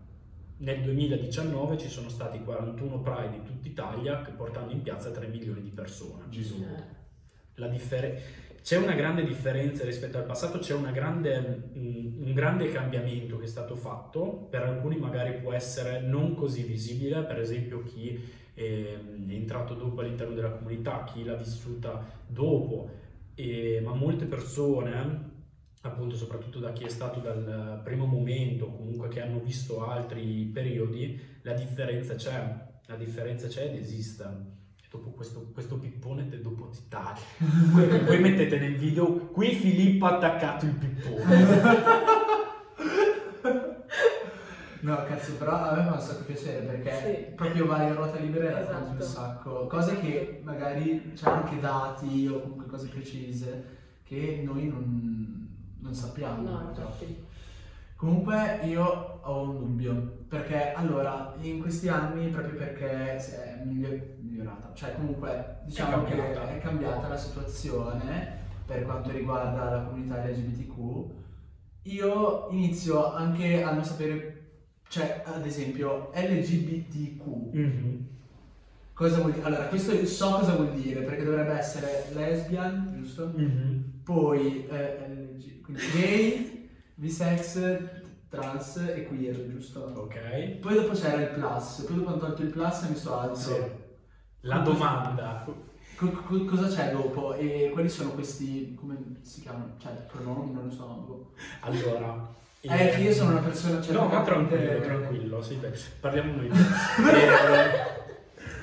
[0.58, 5.26] Nel 2019 ci sono stati 41 Pride in tutta Italia che portando in piazza 3
[5.26, 6.24] milioni di persone.
[6.30, 6.64] Gesù.
[7.56, 8.20] La differ-
[8.66, 13.46] c'è una grande differenza rispetto al passato, c'è grande, mm, un grande cambiamento che è
[13.46, 18.20] stato fatto, per alcuni magari può essere non così visibile, per esempio chi
[18.54, 22.90] ehm, è entrato dopo all'interno della comunità, chi l'ha vissuta dopo,
[23.36, 25.30] e- ma molte persone,
[25.82, 31.20] appunto soprattutto da chi è stato dal primo momento, comunque che hanno visto altri periodi,
[31.42, 34.55] la differenza c'è, la differenza c'è ed esiste.
[34.96, 37.18] Dopo questo, questo pippone te dopo ti tagli.
[37.72, 41.44] Poi, poi mettete nel video, qui Filippo ha attaccato il pippone.
[44.80, 47.34] No, cazzo, però a me fa un sacco piacere perché Sì.
[47.34, 49.20] proprio vai a ruota libera e racconti un Esatto.
[49.20, 49.66] sacco.
[49.66, 53.64] Cose che magari c'è anche dati o comunque cose precise
[54.04, 55.48] che noi non,
[55.80, 56.42] non sappiamo.
[56.42, 56.80] No, purtroppo.
[57.04, 57.24] infatti.
[57.96, 64.14] Comunque io ho un dubbio, perché allora in questi anni, proprio perché si è miglio-
[64.20, 70.24] migliorata, cioè comunque diciamo È che è cambiata la situazione per quanto riguarda la comunità
[70.26, 71.10] LGBTQ,
[71.82, 74.48] io inizio anche a non sapere,
[74.88, 78.06] cioè ad esempio LGBTQ, Mhm.
[78.94, 79.44] cosa vuol dire?
[79.46, 83.32] Allora questo so cosa vuol dire, perché dovrebbe essere lesbian, giusto?
[83.34, 84.00] Mhm.
[84.02, 87.95] Poi eh, LG, quindi gay, bisex,
[88.28, 89.92] trans e queer, giusto?
[89.94, 90.58] Ok.
[90.60, 93.36] Poi dopo c'era il plus, poi dopo hanno tolto il plus e messo altro.
[93.36, 93.62] Sì.
[94.40, 95.44] La domanda,
[95.96, 99.74] Co- co- cosa c'è dopo e quali sono questi, come si chiamano?
[99.78, 100.84] Cioè, pronomi, non lo so.
[100.84, 101.30] boh.
[101.60, 102.34] Allora...
[102.60, 103.80] Eh, che io sono una persona...
[103.80, 106.48] Cioè, no, ma tranquillo, tranquillo, sì, beh, parliamo noi.
[106.52, 108.04] Eh,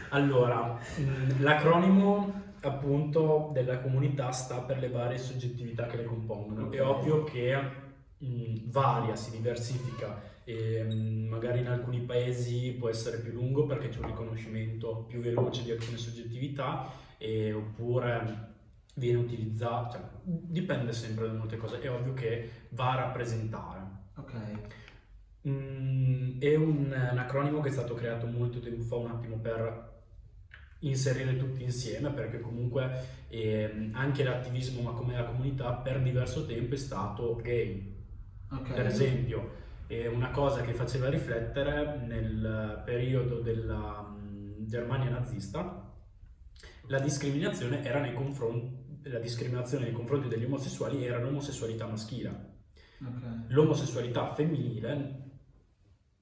[0.10, 6.70] allora, mh, l'acronimo appunto della comunità sta per le varie soggettività che le compongono.
[6.72, 6.88] È Ok.
[6.98, 7.60] ovvio che
[8.24, 13.90] mh, varia, si diversifica e mh, magari in alcuni paesi può essere più lungo perché
[13.90, 18.52] c'è un riconoscimento più veloce di alcune soggettività e- oppure
[18.96, 21.80] viene utilizzato, cioè, dipende sempre da molte cose.
[21.82, 23.82] È ovvio che va a rappresentare.
[24.16, 24.34] Ok.
[25.48, 29.92] Mm, è un, un acronimo che è stato creato molto tempo fa, un attimo per
[30.80, 36.76] inserire tutti insieme, perché comunque ehm, anche l'attivismo, ma come la comunità, per diverso tempo
[36.76, 37.93] è stato gay.
[38.54, 38.74] Ok.
[38.74, 45.92] Per esempio, è una cosa che faceva riflettere nel periodo della mm, Germania nazista,
[46.88, 52.52] la discriminazione era nei confronti la discriminazione nei confronti degli omosessuali era l'omosessualità maschile
[53.02, 53.24] Ok.
[53.48, 55.22] l'omosessualità femminile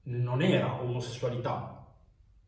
[0.04, 1.78] non era omosessualità.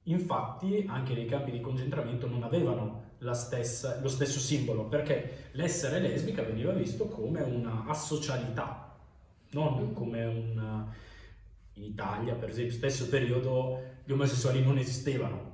[0.05, 6.01] Infatti, anche nei campi di concentramento non avevano la stessa- lo stesso simbolo, perché l'essere
[6.01, 8.84] lesbica veniva visto come una asocialità,
[9.63, 10.87] non come un...
[11.77, 15.53] In Italia, per esempio, stesso periodo gli omosessuali non esistevano.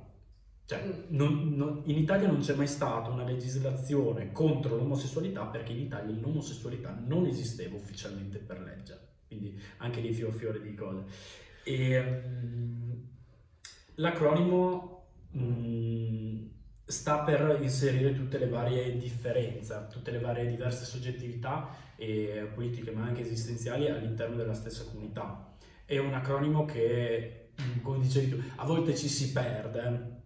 [0.65, 1.15] Cioè, Mm.
[1.15, 6.15] non- non- in Italia non c'è mai stata una legislazione contro l'omosessualità perché in Italia
[6.19, 11.03] l'omosessualità non esisteva ufficialmente per legge, quindi anche lì fior fiore di cose.
[11.63, 12.91] E, mm,
[13.95, 16.45] l'acronimo mm,
[16.91, 23.03] sta per inserire tutte le varie differenze, tutte le varie diverse soggettività e politiche ma
[23.05, 25.53] anche esistenziali all'interno della stessa comunità.
[25.85, 30.19] È un acronimo che, mm, come dicevi tu, a volte ci si perde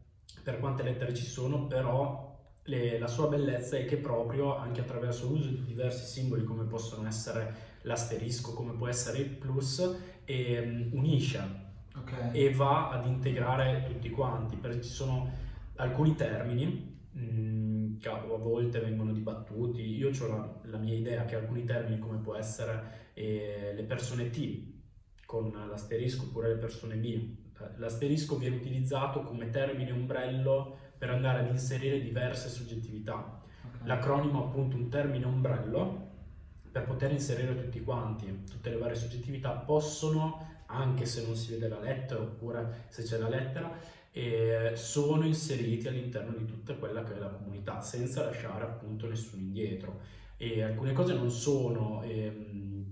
[0.43, 2.23] per quante lettere ci sono, però
[2.63, 7.07] le- la sua bellezza è che proprio anche attraverso l'uso di diversi simboli come possono
[7.07, 11.63] essere l'asterisco, come può essere il plus, ehm, unisce
[11.95, 12.11] Ok.
[12.33, 15.43] e va ad integrare tutti quanti, perché ci sono
[15.75, 21.35] alcuni termini mh, che a volte vengono dibattuti, io ho la, la mia idea che
[21.35, 24.73] alcuni termini come può essere eh, le persone T
[25.25, 27.35] con l'asterisco oppure le persone B,
[27.77, 33.41] l'asterisco viene utilizzato come termine ombrello per andare ad inserire diverse soggettività.
[33.63, 33.87] ok.
[33.87, 36.03] L'acronimo appunto un termine ombrello
[36.71, 41.69] per poter inserire tutti quanti, tutte le varie soggettività possono, anche se non si vede
[41.69, 43.71] la lettera oppure se c'è la lettera,
[44.17, 49.41] eh, sono inseriti all'interno di tutta quella che è la comunità senza lasciare appunto nessuno
[49.41, 49.99] indietro.
[50.37, 52.85] E alcune cose non sono ehm,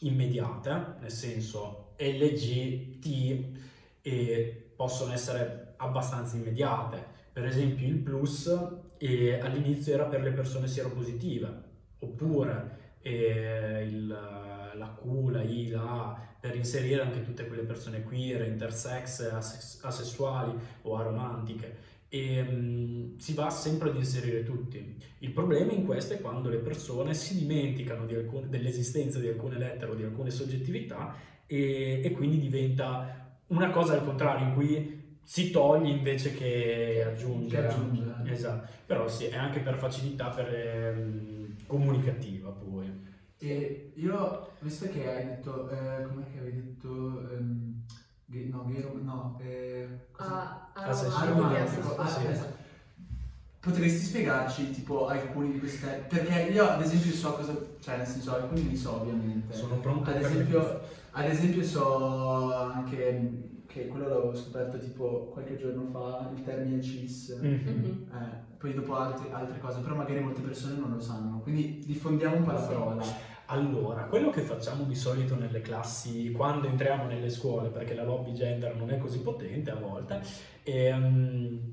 [0.00, 3.58] immediate, nel senso LGT
[4.02, 7.02] e possono essere abbastanza immediate.
[7.32, 8.50] Per esempio il plus
[8.98, 11.62] eh, all'inizio era per le persone sieropositive,
[12.00, 14.43] oppure eh, il-
[14.76, 19.30] la Q, la I, la A, per inserire anche tutte quelle persone queer, intersex,
[19.82, 21.92] asessuali o aromantiche.
[22.08, 24.96] E mm, si va sempre ad inserire tutti.
[25.18, 29.58] Il problema in questo è quando le persone si dimenticano di alcune- dell'esistenza di alcune
[29.58, 31.14] lettere o di alcune soggettività
[31.46, 37.68] e, e quindi diventa una cosa al contrario in cui si toglie invece che aggiungere.
[37.68, 38.30] Aggiungere.
[38.30, 43.12] Esatto, però sì, è anche per facilità per, ehm, comunicativa poi.
[43.46, 47.84] E io, visto che hai detto, eh, com'è che avevi detto, ehm,
[48.24, 50.70] gay- no, gay no, eh, cosa?
[50.72, 52.24] Ah, sei ah, sì, Aromantico, ah, sì.
[52.26, 52.62] esatto.
[53.60, 56.06] Potresti spiegarci tipo alcuni di questi termini?
[56.08, 59.54] Perché io ad esempio so cosa, cioè nel senso alcuni li so ovviamente.
[59.54, 60.80] Sono pronto Ad per esempio,
[61.12, 67.38] ad esempio so anche che quello l'avevo scoperto tipo qualche giorno fa, il termine cis.
[67.40, 68.06] Mhm.
[68.12, 72.36] Eh, poi dopo altre, altre cose, però magari molte persone non lo sanno, quindi diffondiamo
[72.36, 72.66] un po' la Sì.
[72.66, 73.04] parola.
[73.46, 78.32] Allora, quello che facciamo di solito nelle classi quando entriamo nelle scuole, perché la lobby
[78.32, 80.20] gender non è così potente a volte,
[80.62, 81.72] ehm,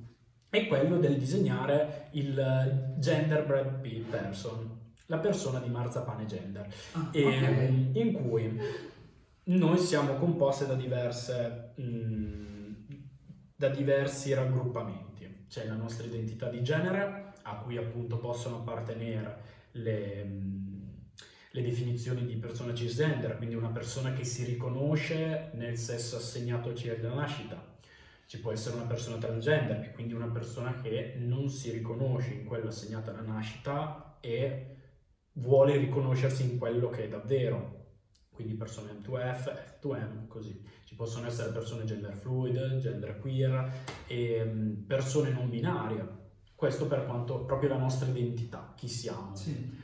[0.49, 7.09] è quello del disegnare il gender bread pe- person, la persona di marzapane gender, Ah,
[7.13, 7.95] ehm, ok.
[7.95, 8.59] in cui
[9.43, 12.73] noi siamo composte da diverse mm,
[13.55, 15.45] da diversi raggruppamenti.
[15.47, 19.37] C'è la nostra identità di genere, a cui appunto possono appartenere
[19.73, 20.50] le, mm,
[21.53, 27.13] le definizioni di persona cisgender, quindi una persona che si riconosce nel sesso assegnatoci alla
[27.13, 27.69] nascita.
[28.25, 32.45] Ci può essere una persona transgender, e quindi una persona che non si riconosce in
[32.45, 34.77] quello assegnato alla nascita e
[35.33, 37.79] vuole riconoscersi in quello che è davvero.
[38.33, 40.65] Quindi persone M2F, F2M, così.
[40.85, 43.71] Ci possono essere persone gender fluid, gender queer
[44.07, 46.19] e mm, persone non binarie.
[46.55, 49.35] Questo per quanto proprio la nostra identità, chi siamo.
[49.35, 49.80] Sì.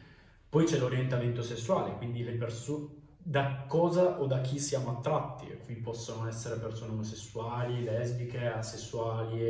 [0.50, 5.48] Poi c'è l'orientamento sessuale, quindi le persone da cosa o da chi siamo attratti.
[5.66, 9.42] Qui possono essere persone omosessuali, lesbiche, asessuali,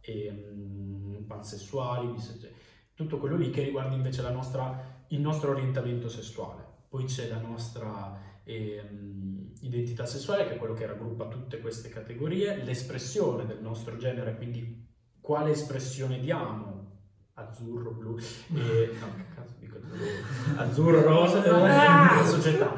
[0.00, 2.54] e, um, pansessuali, bisessuali,
[2.94, 6.64] tutto quello lì che riguarda invece nostra, il nostro orientamento sessuale.
[6.88, 8.82] Poi c'è la nostra eh,
[9.60, 14.84] identità sessuale, che è quello che raggruppa tutte queste categorie, l'espressione del nostro genere, quindi
[15.20, 16.90] quale espressione diamo,
[17.34, 18.18] azzurro, blu,
[18.52, 19.54] e, no, che cazzo
[20.56, 22.24] azzurro, rosa, ah!
[22.26, 22.74] società.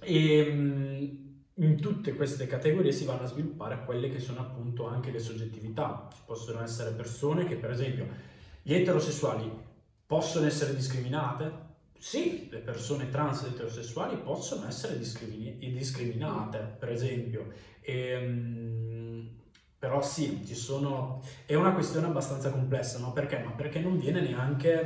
[0.00, 1.18] E
[1.60, 6.08] in tutte queste categorie si vanno a sviluppare quelle che sono appunto anche le soggettività.
[6.12, 8.06] Ci possono essere persone che, per esempio,
[8.62, 9.50] gli eterosessuali
[10.06, 11.68] possono essere discriminate?
[11.98, 17.52] Sì, le persone trans eterosessuali possono essere discrimini- discriminate, per esempio.
[17.82, 19.28] E, ehm,
[19.78, 21.22] però sì, ci sono...
[21.44, 23.12] È una questione abbastanza complessa, no?
[23.12, 23.38] Perché?
[23.38, 24.80] Ma perché non viene neanche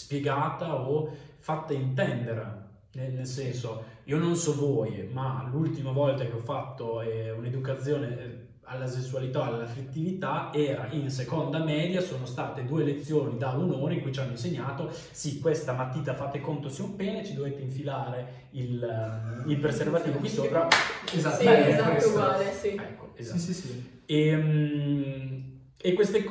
[0.00, 2.68] spiegata o fatta intendere.
[2.92, 8.18] Nel, nel, senso, io non so voi, ma l'ultima volta che ho fatto eh, un'educazione
[8.18, 14.00] eh, alla sessualità, all'affettività, era in seconda media, sono state due lezioni da un'ora in
[14.00, 18.48] cui ci hanno insegnato, sì, questa matita fate conto sia un pene, ci dovete infilare
[18.50, 20.66] il, il preservativo qui sopra.
[21.12, 22.68] Esatto, sì, esatto uguale, sì.
[22.68, 23.38] Ecco, esatto.
[23.38, 24.00] Sì, sì, sì.
[24.06, 26.24] E, um, e queste,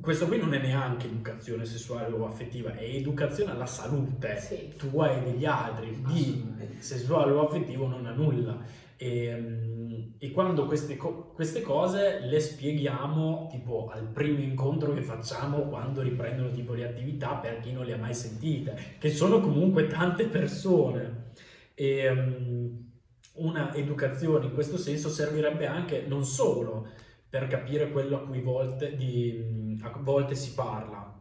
[0.00, 4.72] questo qui non è neanche educazione sessuale o affettiva, è educazione alla salute sì.
[4.76, 6.42] tua e degli altri, di
[6.78, 8.58] sessuale o affettivo non ha nulla.
[8.96, 15.02] E, um, e quando queste, co- queste, cose le spieghiamo tipo al primo incontro che
[15.02, 19.40] facciamo quando riprendono tipo le attività per chi non le ha mai sentite, che sono
[19.40, 21.32] comunque tante persone.
[21.74, 22.90] E um,
[23.34, 26.86] una educazione in questo senso servirebbe anche non solo
[27.32, 31.18] per capire quello a cui volte, di, a volte si parla,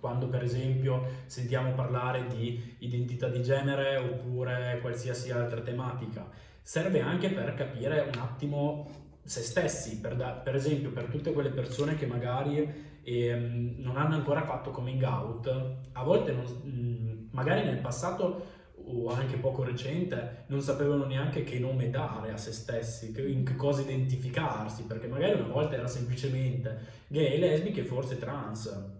[0.00, 6.28] quando per esempio sentiamo parlare di identità di genere oppure qualsiasi altra tematica
[6.60, 8.90] serve anche per capire un attimo
[9.22, 14.16] se stessi, per, da, per esempio per tutte quelle persone che magari eh, non hanno
[14.16, 15.46] ancora fatto coming out,
[15.92, 18.46] a volte non, magari nel passato
[18.86, 23.56] o anche poco recente non sapevano neanche che nome dare a se stessi, in che
[23.56, 26.78] cosa identificarsi, perché magari una volta era semplicemente
[27.08, 28.90] gay, lesbiche e forse trans,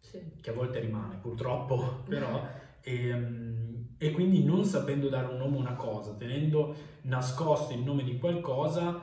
[0.00, 0.20] sì.
[0.40, 2.64] che a volte rimane purtroppo, però...
[2.80, 3.66] E, ehm,
[3.98, 8.18] e quindi non sapendo dare un nome a una cosa, tenendo nascosto il nome di
[8.18, 9.00] qualcosa,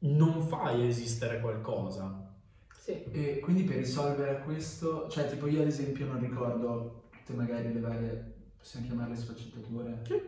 [0.00, 2.34] non fai esistere qualcosa.
[2.78, 3.02] Sì.
[3.10, 7.80] E quindi per risolvere questo, cioè tipo io ad esempio non ricordo tutte magari le
[7.80, 8.34] varie,
[8.66, 10.00] possiamo chiamarle sfaccettature?
[10.02, 10.20] Sì.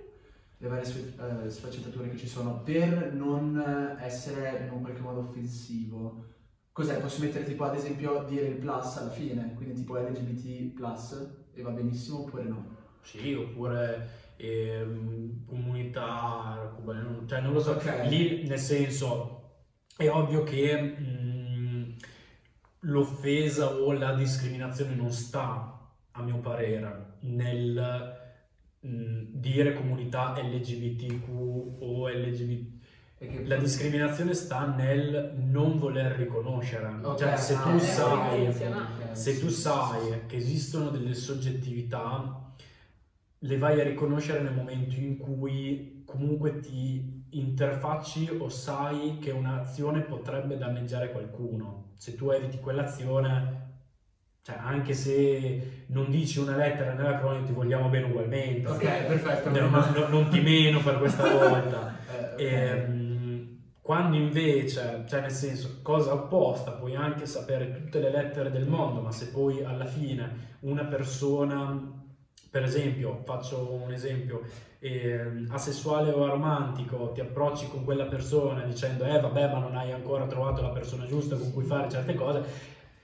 [0.61, 3.61] Le varie eh, sfaccettature che ci sono per non
[4.01, 6.25] essere in un qualche modo offensivo.
[6.71, 7.01] Cos'è?
[7.01, 11.63] Posso mettere tipo ad esempio dire il plus alla fine, quindi tipo LGBT plus e
[11.63, 12.77] va benissimo oppure no?
[13.03, 14.87] Sì, oppure eh,
[15.45, 16.77] comunità,
[17.27, 18.09] cioè non lo so, okay.
[18.09, 19.65] lì nel senso
[19.97, 21.97] è ovvio che mh,
[22.81, 28.18] l'offesa o la discriminazione non sta, a mio parere, nel
[28.89, 31.29] dire comunità LGBTQ
[31.81, 32.77] o LGBT.
[33.47, 36.99] La discriminazione sta nel non voler riconoscere.
[37.03, 37.19] Okay.
[37.19, 38.53] Cioè, se tu, ah, sai,
[39.13, 42.47] se tu sai che esistono delle soggettività
[43.43, 50.01] le vai a riconoscere nel momento in cui comunque ti interfacci o sai che un'azione
[50.03, 51.93] potrebbe danneggiare qualcuno.
[51.97, 53.68] Se tu eviti quell'azione,
[54.49, 58.67] cioè anche se non dici una lettera nella cronaca ti vogliamo bene ugualmente.
[58.67, 59.51] Ok, perfetto.
[59.51, 61.99] Non, non, non ti meno per questa volta.
[62.09, 62.47] eh, okay.
[62.47, 68.51] e, ehm, quando invece, cioè nel senso, cosa opposta, puoi anche sapere tutte le lettere
[68.51, 72.07] del mondo, ma se poi alla fine una persona
[72.51, 74.41] per esempio, faccio un esempio,
[74.79, 79.93] eh, asessuale o aromantico, ti approcci con quella persona dicendo eh vabbè ma non hai
[79.93, 82.43] ancora trovato la persona giusta con cui fare certe cose,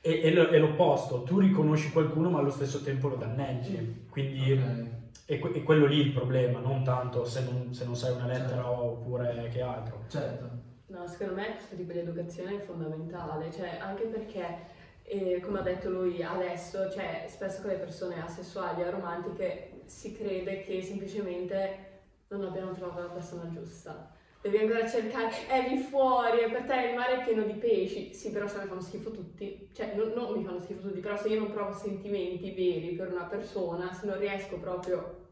[0.07, 4.91] e, e, è l'opposto, tu riconosci qualcuno ma allo stesso tempo lo danneggi, quindi okay.
[5.25, 8.63] è, è, quello lì il problema, non tanto se non, se non sai una lettera
[8.63, 8.71] certo.
[8.71, 10.05] oppure che altro.
[10.09, 10.51] Certo.
[10.89, 14.73] No, secondo me questo tipo di educazione è fondamentale, cioè anche perché
[15.07, 20.13] e come ha detto lui adesso, cioè spesso con le persone asessuali e aromantiche si
[20.13, 21.93] crede che semplicemente
[22.29, 24.14] non abbiano trovato la persona giusta.
[24.45, 28.13] Devi ancora cercare, è lì fuori, e per te il mare è pieno di pesci.
[28.13, 31.17] Sì, però se mi fanno schifo tutti, cioè non, non mi fanno schifo tutti, però
[31.17, 35.29] se io non provo sentimenti veri per una persona, se non riesco proprio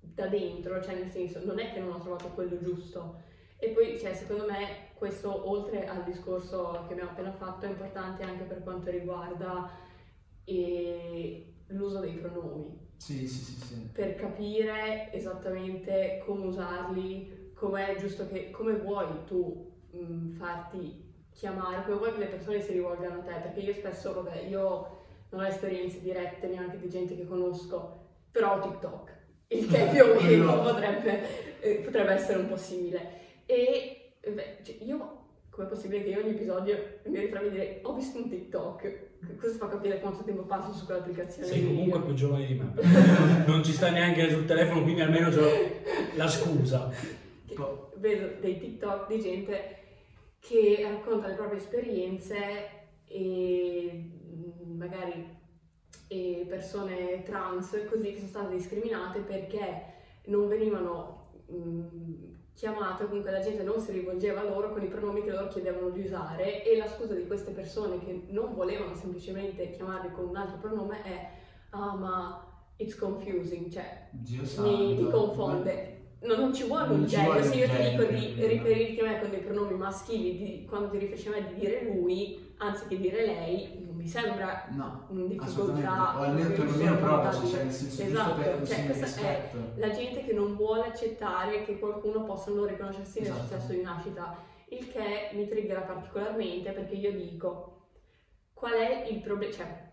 [0.00, 3.20] da dentro, cioè nel senso, non è che non ho trovato quello giusto,
[3.56, 8.22] E poi, cioè, secondo me, questo oltre al discorso che abbiamo appena fatto è importante
[8.24, 9.70] anche per quanto riguarda
[10.44, 12.76] eh, l'uso dei pronomi.
[12.96, 13.88] Sì, sì, sì, sì.
[13.92, 21.96] Per capire esattamente come usarli, com'è giusto che, come vuoi tu mh, farti chiamare, come
[21.96, 24.98] vuoi che le persone si rivolgano a te, perché io spesso, vabbè, io
[25.30, 28.00] non ho esperienze dirette neanche di gente che conosco,
[28.32, 29.10] però ho TikTok,
[29.46, 33.20] il che più o meno potrebbe, eh, potrebbe essere un po' simile.
[33.46, 37.94] E beh, cioè, io, com'è possibile che io ogni episodio mi ritrovi a dire ho
[37.94, 39.10] visto un TikTok?
[39.38, 41.46] Questo fa capire quanto tempo passo su quell'applicazione.
[41.46, 42.72] Sei comunque più giovane di me,
[43.46, 45.48] non ci sta neanche sul telefono, quindi almeno c'ho
[46.16, 47.21] la scusa.
[47.54, 49.76] Che vedo dei TikTok di gente
[50.38, 52.36] che racconta le proprie esperienze
[53.04, 55.40] e mm, magari
[56.08, 59.84] e persone trans così che sono state discriminate perché
[60.26, 65.22] non venivano mm, chiamate comunque la gente non si rivolgeva a loro con i pronomi
[65.22, 69.70] che loro chiedevano di usare e la scusa di queste persone che non volevano semplicemente
[69.70, 71.30] chiamarli con un altro pronome è
[71.70, 74.70] ah ma it's confusing, cioè Dio mi, santo.
[74.70, 76.00] mi confonde.
[76.22, 79.20] No, non ci vuole un genio, se io un ti dico di riferirti a me
[79.20, 83.26] con dei pronomi maschili, di- quando ti riferisci a me di dire lui, anziché dire
[83.26, 85.88] lei, non mi sembra No, una assolutamente.
[85.88, 86.18] difficoltà.
[86.20, 90.24] O almeno perlomeno provaci, cioè nel senso Esatto, per un cioè, questa è la gente
[90.24, 93.42] che non vuole accettare che qualcuno possa non riconoscersi nel Esatto.
[93.46, 94.36] successo di nascita,
[94.68, 97.80] il che mi triggera particolarmente perché io dico
[98.54, 99.90] qual è il problema, cioè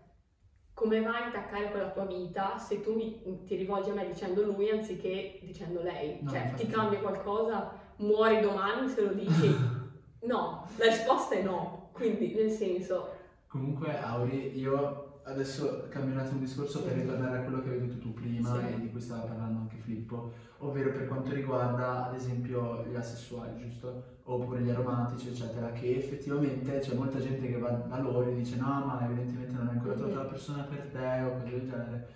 [0.74, 4.06] come va a intaccare con la tua vita se tu mi- ti rivolgi a me
[4.06, 6.18] dicendo lui anziché dicendo lei?
[6.22, 6.66] No, cioè infatti.
[6.66, 7.72] ti cambia qualcosa?
[7.96, 9.54] Muori domani se lo dici?
[10.24, 16.38] no, la risposta è no, quindi nel senso Comunque, Auri, io adesso cambio un attimo
[16.40, 16.84] discorso Sì.
[16.84, 18.74] per ritornare a quello che avevi detto tu prima Sì.
[18.74, 23.58] e di cui stava parlando anche Filippo, ovvero per quanto riguarda ad esempio gli asessuali,
[23.60, 24.18] giusto?
[24.24, 28.56] Oppure gli aromatici, eccetera, che effettivamente c'è molta gente che va da loro e dice
[28.56, 32.08] no, ma evidentemente non hai ancora trovato la persona per te o cose del genere.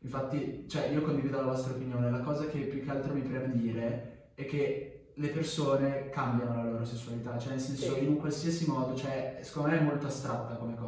[0.00, 3.50] Infatti, cioè, io condivido la vostra opinione, la cosa che più che altro mi preme
[3.52, 8.04] dire è che le persone cambiano la loro sessualità, cioè nel senso Sì.
[8.04, 10.87] in un qualsiasi modo, cioè secondo me è molto astratta come cosa,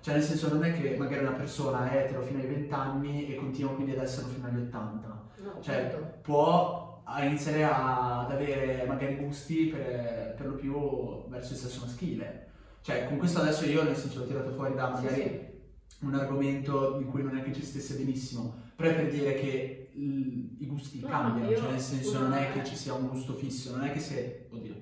[0.00, 3.28] cioè nel senso non è che magari una persona è etero fino ai 20 anni
[3.28, 6.18] e continua quindi ad esserlo fino agli 80, no, Cioè, certo.
[6.22, 12.48] può iniziare a- ad avere magari gusti per, per lo più verso il sesso maschile,
[12.82, 16.04] cioè con questo adesso io nel senso l'ho tirato fuori da Sì, magari sì.
[16.04, 19.90] un argomento in cui non è che ci stesse benissimo, però è per dire che
[19.94, 23.08] il- i gusti No, cambiano, io- cioè nel senso non è che ci sia un
[23.08, 24.74] gusto fisso, non è che se, oddio,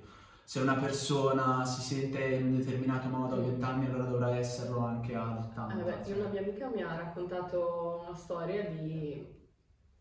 [0.46, 4.78] se una persona si sente in un determinato modo a 20 anni allora dovrà esserlo
[4.78, 5.74] anche a 80.
[5.74, 9.26] Ah, vabbè, una mia amica mi ha raccontato una storia di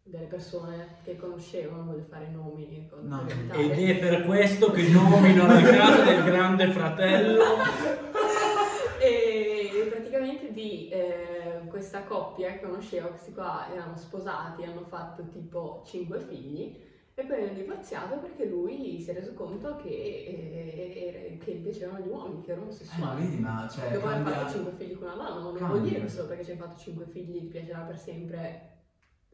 [0.04, 3.28] delle persone che conoscevo, non voglio fare nomi con No.
[3.28, 7.42] Ed è per questo che nomino la casa del grande fratello.
[9.02, 15.82] e praticamente di eh, questa coppia che conoscevo, questi qua erano sposati, hanno fatto tipo
[15.88, 21.52] 5 figli e poi hanno divorziato perché lui si è reso conto che, eh, che
[21.54, 24.34] piacevano gli uomini, che erano Eh, ma vedi, ma cioè Dopo aver cambia...
[24.34, 25.68] fatto 5 figli con una donna, ma non Cambia.
[25.68, 28.70] vuol dire che solo perché ci hai fatto 5 figli ti piacerà per sempre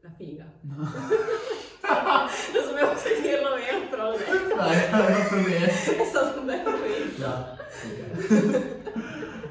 [0.00, 0.50] la figa.
[1.82, 1.90] No.
[2.54, 4.54] non sapevo se dirlo o meno, però l'ho detto.
[4.54, 5.66] Dai, hai fatto bene.
[5.66, 7.16] È stato un bel momento.
[7.18, 8.80] Già, ok.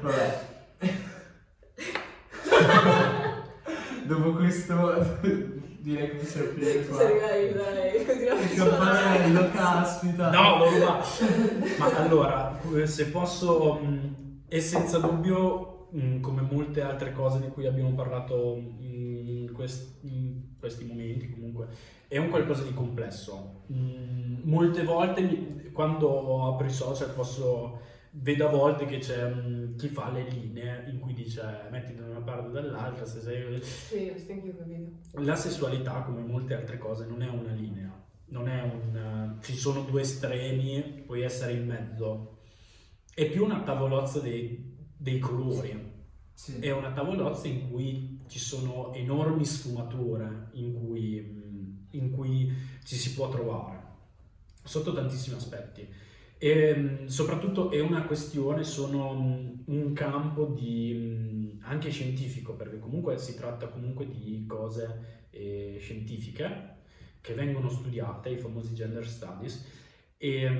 [0.00, 0.50] Vabbè.
[4.06, 5.20] Dopo questo
[5.82, 6.96] direi che possiamo finire qua.
[6.96, 10.30] Se arrivai dai, Il continuiamo campanello, caspita.
[10.30, 11.04] No, non va.
[11.78, 13.80] Ma allora, se posso,
[14.48, 15.88] è senza dubbio,
[16.20, 21.66] come molte altre cose di cui abbiamo parlato in, quest- in questi momenti, comunque,
[22.08, 23.64] è un qualcosa di complesso.
[24.44, 27.80] Molte volte, quando apro i social, posso
[28.14, 32.04] vedo a volte che c'è mh, chi fa le linee in cui dice metti da
[32.06, 34.12] una parte o dall'altra se sei Sì,
[35.12, 37.90] la sessualità, come molte altre cose, non è una linea,
[38.26, 39.38] non è un...
[39.42, 42.38] ci sono due estremi, puoi essere in mezzo.
[43.14, 45.90] È più una tavolozza dei, dei colori,
[46.34, 46.58] Sì.
[46.60, 52.50] è una tavolozza in cui ci sono enormi sfumature in cui, mh, in cui
[52.84, 53.80] ci si può trovare,
[54.62, 55.88] sotto tantissimi aspetti.
[56.42, 59.12] E mh, soprattutto è una questione, sono
[59.64, 66.78] un campo di, anche scientifico, perché comunque si tratta comunque di cose eh, scientifiche
[67.20, 69.64] che vengono studiate, i famosi gender studies,
[70.16, 70.50] e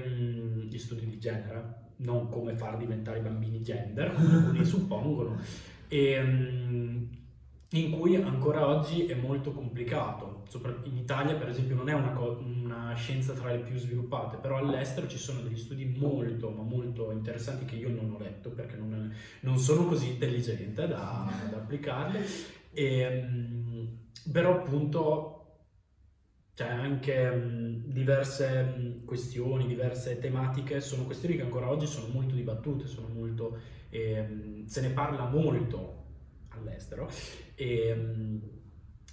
[0.68, 5.40] gli studi di genere, non come far diventare i bambini gender, come alcuni suppongono.
[5.88, 7.08] E,
[7.74, 10.42] in cui ancora oggi è molto complicato.
[10.84, 14.58] In Italia, per esempio, non è una, co- una, scienza tra le più sviluppate, però
[14.58, 18.76] all'estero ci sono degli studi molto, ma molto interessanti che io non ho letto perché
[18.76, 22.18] non, non sono così intelligente da, da applicarli.
[22.72, 23.98] E, ehm,
[24.30, 25.38] però appunto
[26.54, 33.08] c'è anche diverse questioni, diverse tematiche, sono questioni che ancora oggi sono molto dibattute, sono
[33.08, 33.58] molto,
[33.88, 36.01] eh, se ne parla molto
[36.56, 37.10] all'estero,
[37.54, 38.40] e, mh,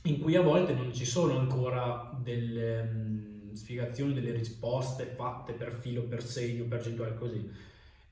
[0.03, 6.03] in cui a volte non ci sono ancora delle spiegazioni, delle risposte fatte per filo,
[6.03, 7.49] per segno, percentuale, così.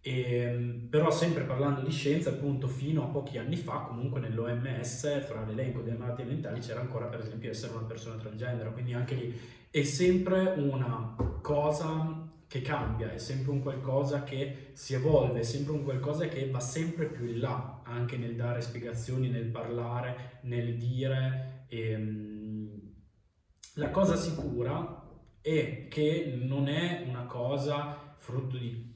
[0.01, 5.25] E, ehm, però sempre parlando di scienza, appunto fino a pochi anni fa, comunque nell'OMS,
[5.25, 9.15] fra l'elenco delle malattie mentali c'era ancora per esempio essere una persona transgender, quindi anche
[9.15, 15.43] lì è sempre una cosa che cambia, è sempre un qualcosa che si evolve, è
[15.43, 20.39] sempre un qualcosa che va sempre più in là, anche nel dare spiegazioni, nel parlare,
[20.43, 21.66] nel dire.
[21.68, 22.82] E, ehm,
[23.76, 25.04] la cosa sicura
[25.41, 28.95] è che non è una cosa frutto di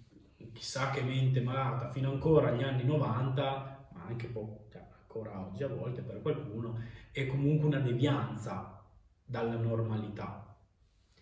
[0.53, 5.63] chissà che mente malata fino ancora agli anni 90, ma anche poco, cioè ancora oggi
[5.63, 6.79] a volte per qualcuno,
[7.11, 8.83] è comunque una devianza
[9.23, 10.50] dalla normalità,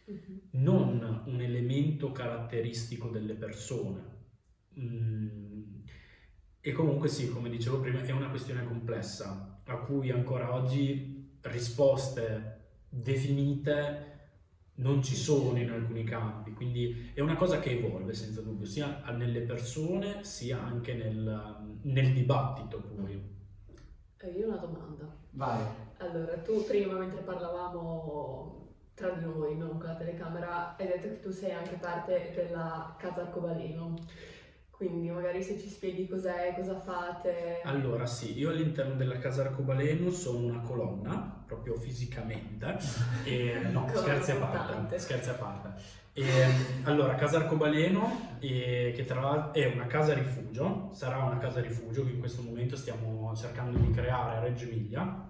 [0.09, 0.37] mm-hmm.
[0.51, 4.17] non un elemento caratteristico delle persone.
[4.79, 5.75] Mm.
[6.61, 12.57] E comunque sì, come dicevo prima, è una questione complessa, a cui ancora oggi risposte
[12.89, 14.07] definite
[14.75, 19.03] non ci sono in alcuni campi, quindi è una cosa che evolve senza dubbio, sia
[19.11, 23.37] nelle persone sia anche nel, nel dibattito poi.
[24.17, 25.17] Eh, io ho una domanda.
[25.31, 25.63] Vai.
[25.97, 28.68] Allora, tu prima mentre parlavamo
[28.99, 32.95] tra di noi, non con la telecamera, hai detto che tu sei anche parte della
[32.99, 33.95] Casa Arcobaleno.
[34.69, 37.61] Quindi magari se ci spieghi cos'è, cosa fate.
[37.63, 42.77] Allora sì, io all'interno della Casa Arcobaleno sono una colonna, proprio fisicamente.
[43.23, 44.99] E, no, scherzi a parte.
[44.99, 45.81] Scherzi a parte.
[46.11, 46.23] E,
[46.83, 52.03] allora, Casa Arcobaleno, e, che tra l'altro è una casa rifugio, sarà una casa rifugio
[52.03, 55.27] che in questo momento stiamo cercando di creare a Reggio Emilia,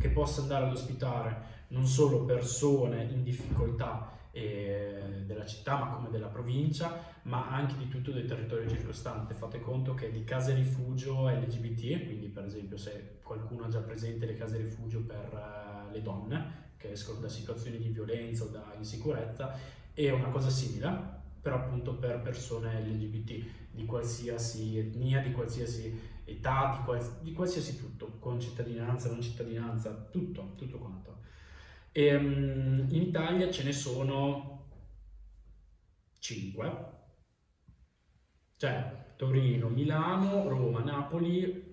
[0.00, 6.08] che possa andare ad ospitare non solo persone in difficoltà eh, della città, ma come
[6.10, 9.34] della provincia, ma anche di tutto il territorio circostante.
[9.34, 14.26] Fate conto che di case rifugio LGBT, quindi per esempio se qualcuno ha già presente
[14.26, 18.72] le case rifugio per uh, le donne che escono da situazioni di violenza o da
[18.76, 19.56] insicurezza,
[19.92, 26.76] è una cosa simile, però appunto per persone LGBT di qualsiasi etnia, di qualsiasi età,
[26.78, 31.22] di, quals- di qualsiasi tutto, con cittadinanza, non cittadinanza, tutto, tutto quanto.
[31.96, 34.66] E, um, in Italia ce ne sono
[36.18, 36.76] 5,
[38.56, 41.72] cioè Torino, Milano, Roma, Napoli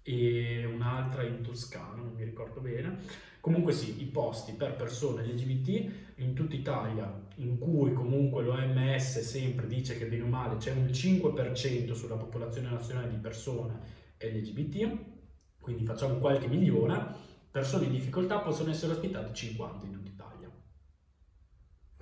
[0.00, 3.00] e un'altra in Toscana, non mi ricordo bene.
[3.38, 9.66] Comunque sì, i posti per persone LGBT in tutta Italia, in cui comunque l'OMS sempre
[9.66, 13.78] dice che bene o male c'è un 5% sulla popolazione nazionale di persone
[14.18, 14.98] LGBT,
[15.60, 17.25] quindi facciamo qualche milione,
[17.56, 20.50] persone in difficoltà possono essere ospitate 50 in tutta Italia.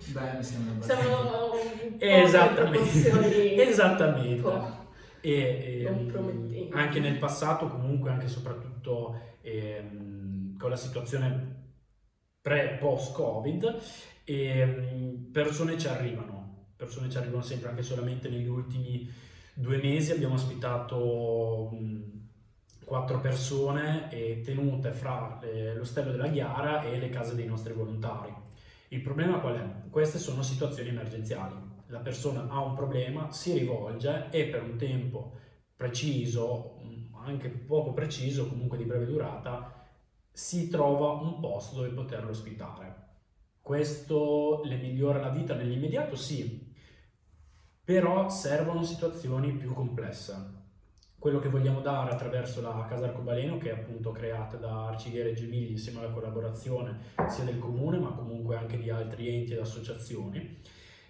[0.06, 1.50] Beh, mi sembra abbastanza.
[2.00, 3.62] Esattamente.
[3.62, 4.52] Esattamente.
[5.20, 11.74] E, e anche nel passato, comunque, anche e soprattutto ehm, con la situazione
[12.40, 13.80] pre-post-Covid,
[14.24, 19.08] ehm, persone ci arrivano, persone ci arrivano sempre, anche solamente negli ultimi
[19.54, 22.23] due mesi abbiamo ospitato mh,
[22.84, 28.32] quattro persone e tenute fra eh, l'ostello della Ghiara e le case dei nostri volontari.
[28.88, 29.90] Il problema qual è?
[29.90, 31.54] Queste sono situazioni emergenziali.
[31.88, 35.32] La persona ha un problema, si rivolge e per un tempo
[35.76, 39.72] preciso, mm, anche poco preciso, comunque di breve durata,
[40.30, 43.02] si trova un posto dove poterlo ospitare.
[43.60, 46.16] Questo le migliora la vita nell'immediato?
[46.16, 46.72] Sì,
[47.82, 50.53] però servono situazioni più complesse
[51.24, 55.32] quello che vogliamo dare attraverso la Casa Arcobaleno, che è appunto creata da Arcighiere e
[55.32, 56.98] Gemigli insieme alla collaborazione
[57.28, 60.58] sia del comune ma comunque anche di altri enti ed associazioni,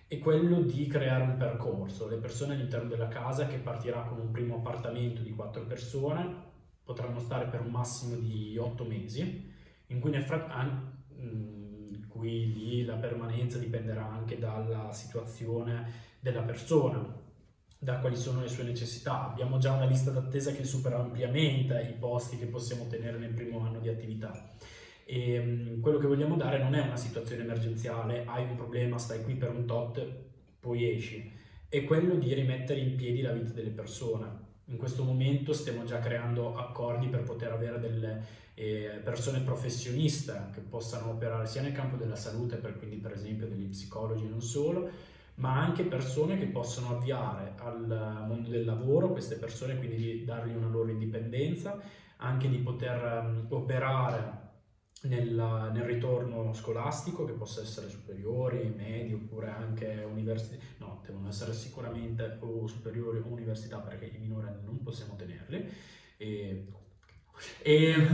[0.06, 2.06] è quello di creare un percorso.
[2.06, 6.32] Le persone all'interno della casa che partirà con un primo appartamento di quattro persone
[6.84, 9.52] potranno stare per un massimo di otto mesi,
[9.88, 10.92] in cui nel frattempo
[12.06, 15.90] cui lì la permanenza dipenderà anche dalla situazione
[16.20, 17.22] della persona,
[17.84, 19.28] da quali sono le sue necessità.
[19.30, 23.60] Abbiamo già una lista d'attesa che supera ampiamente i posti che possiamo ottenere nel primo
[23.60, 24.54] anno di attività.
[25.04, 29.22] E um, quello che vogliamo dare non è una situazione emergenziale, hai un problema, stai
[29.22, 30.02] qui per un tot,
[30.58, 31.30] poi esci.
[31.68, 34.42] È quello di rimettere in piedi la vita delle persone.
[34.68, 38.24] In questo momento stiamo già creando accordi per poter avere delle
[38.54, 43.46] eh, persone professioniste che possano operare sia nel campo della salute, per, quindi per esempio
[43.46, 44.88] degli psicologi non solo,
[45.36, 50.54] ma anche persone che possono avviare al mondo del lavoro, queste persone quindi di dargli
[50.54, 51.80] una loro indipendenza,
[52.18, 54.42] anche di poter um, operare
[55.02, 61.52] nel, nel, ritorno scolastico, che possa essere superiori, medi oppure anche università, no, devono essere
[61.52, 65.68] sicuramente o superiori o università perché i minori non possiamo tenerli.
[66.16, 66.68] E,
[67.60, 67.94] e,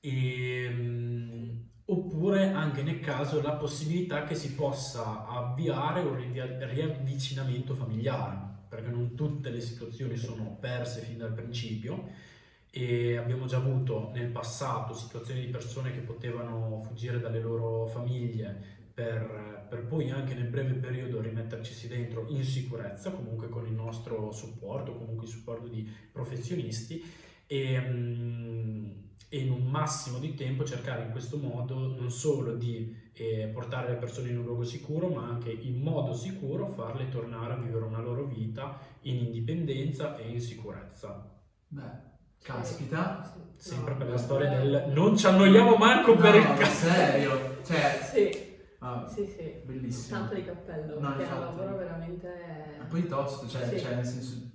[0.00, 8.88] e, oppure anche nel caso la possibilità che si possa avviare un riavvicinamento familiare, perché
[8.88, 12.32] non tutte le situazioni sono perse fin dal principio.
[12.70, 18.82] E abbiamo già avuto nel passato situazioni di persone che potevano fuggire dalle loro famiglie
[18.92, 24.32] per, per, poi anche nel breve periodo rimetterci dentro in sicurezza, comunque con il nostro
[24.32, 27.02] supporto, comunque il supporto di professionisti.
[27.46, 28.90] E, mm,
[29.34, 33.88] e in un massimo di tempo cercare in questo modo non solo di eh, portare
[33.88, 37.84] le persone in un luogo sicuro, ma anche in modo sicuro farle tornare a vivere
[37.84, 41.28] una loro vita in indipendenza e in sicurezza.
[41.66, 42.12] Beh.
[42.40, 46.86] Caspita, sempre no, per la storia del non ci annoiamo manco no, per il cazzo.
[46.86, 47.56] serio?
[47.64, 48.52] Cioè, sì.
[48.78, 49.52] Ah, sì, sì.
[49.64, 50.18] Bellissimo.
[50.18, 51.42] Tanto di cappello, no, perché infatti.
[51.42, 52.76] è un lavoro veramente...
[52.78, 53.80] Ma poi tosto, cioè, sì.
[53.80, 54.52] cioè nel senso...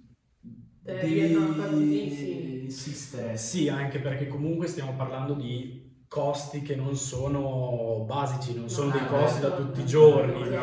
[1.01, 2.61] Devi sì.
[2.63, 3.37] insistere.
[3.37, 8.93] Sì, anche perché comunque stiamo parlando di costi che non sono basici, non sono no,
[8.93, 10.55] dei ah, costi da tutti i giorni.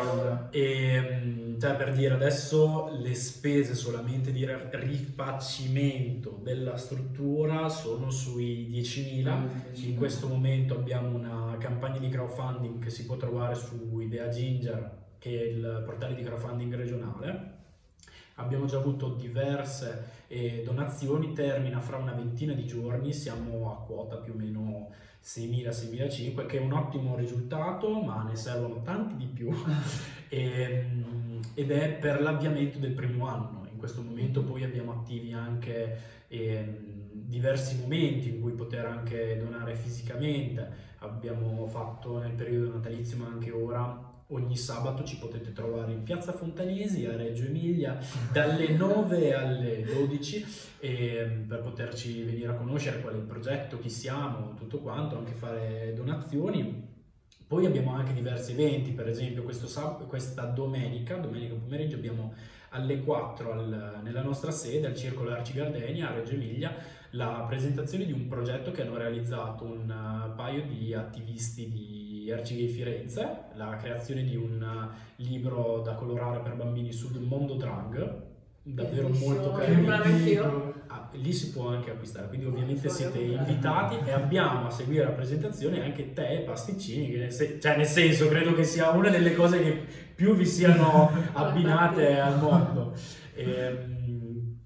[0.51, 9.87] E cioè per dire adesso le spese solamente di rifacimento della struttura sono sui 10.000
[9.87, 15.05] in questo momento abbiamo una campagna di crowdfunding che si può trovare su Idea Ginger
[15.17, 17.55] che è il portale di crowdfunding regionale
[18.37, 24.17] abbiamo già avuto diverse eh, donazioni termina fra una ventina di giorni siamo a quota
[24.17, 24.89] più o meno
[25.23, 29.53] 6.000-6.500 che è un ottimo risultato ma ne servono tanti di più
[30.29, 30.37] e,
[30.89, 33.65] ehm, ed è per l'avviamento del primo anno.
[33.71, 36.81] In questo momento poi abbiamo attivi anche eh,
[37.11, 40.85] diversi momenti in cui poter anche donare fisicamente.
[40.99, 46.33] Abbiamo fatto nel periodo natalizio ma anche ora ogni sabato ci potete trovare in piazza
[46.33, 47.97] Fontanesi a Reggio Emilia
[48.31, 50.45] dalle 9 alle 12
[50.79, 55.33] e, per poterci venire a conoscere qual è il progetto, chi siamo, tutto quanto, anche
[55.33, 56.85] fare donazioni.
[57.47, 62.33] Poi abbiamo anche diversi eventi, per esempio sab- questa domenica, domenica pomeriggio abbiamo
[62.71, 66.75] alle 4 al, nella nostra sede al Circolo Arci Gardenia a Reggio Emilia
[67.11, 71.96] la presentazione di un progetto che hanno realizzato un uh, paio di attivisti di
[72.31, 78.25] Arcigay Firenze, la creazione di un libro da colorare per bambini sul mondo drag,
[78.63, 80.75] davvero molto carino.
[80.87, 85.11] Ah, lì si può anche acquistare, quindi ovviamente siete invitati e abbiamo a seguire la
[85.11, 89.09] presentazione anche te e pasticcini, che nel, se- cioè nel senso credo che sia una
[89.09, 89.83] delle cose che
[90.15, 92.93] più vi siano abbinate al mondo.
[93.33, 94.57] E, ehm,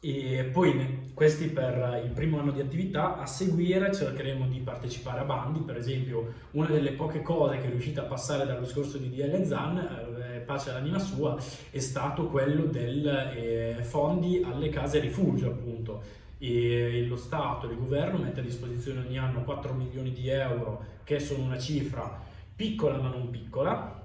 [0.00, 5.24] e poi questi per il primo anno di attività, a seguire cercheremo di partecipare a
[5.24, 9.08] bandi, per esempio una delle poche cose che è riuscita a passare dallo scorso di
[9.08, 11.36] DL Zan, eh, pace all'anima sua,
[11.70, 16.22] è stato quello del eh, fondi alle case rifugio appunto.
[16.38, 21.20] E lo Stato, il governo mette a disposizione ogni anno 4 milioni di euro, che
[21.20, 22.20] sono una cifra
[22.56, 24.03] piccola ma non piccola,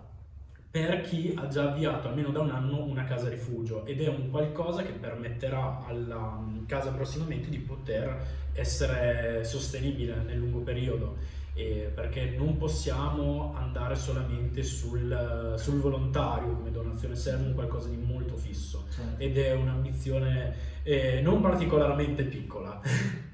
[0.71, 4.29] per chi ha già avviato almeno da un anno una casa rifugio ed è un
[4.29, 11.17] qualcosa che permetterà alla mm, casa prossimamente di poter essere sostenibile nel lungo periodo
[11.55, 17.97] eh, perché non possiamo andare solamente sul, sul, volontario come donazione, serve un qualcosa di
[17.97, 19.21] molto fisso certo.
[19.21, 22.79] ed è un'ambizione eh, non particolarmente piccola.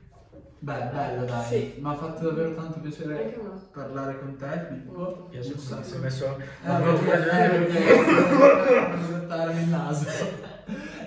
[0.66, 1.76] Beh, bello dai, sì.
[1.80, 3.40] mi ha fatto davvero tanto piacere
[3.72, 5.28] parlare con te Filippo.
[5.30, 6.80] Piace un sacco, si è messo eh, a
[9.20, 10.10] buttare il naso.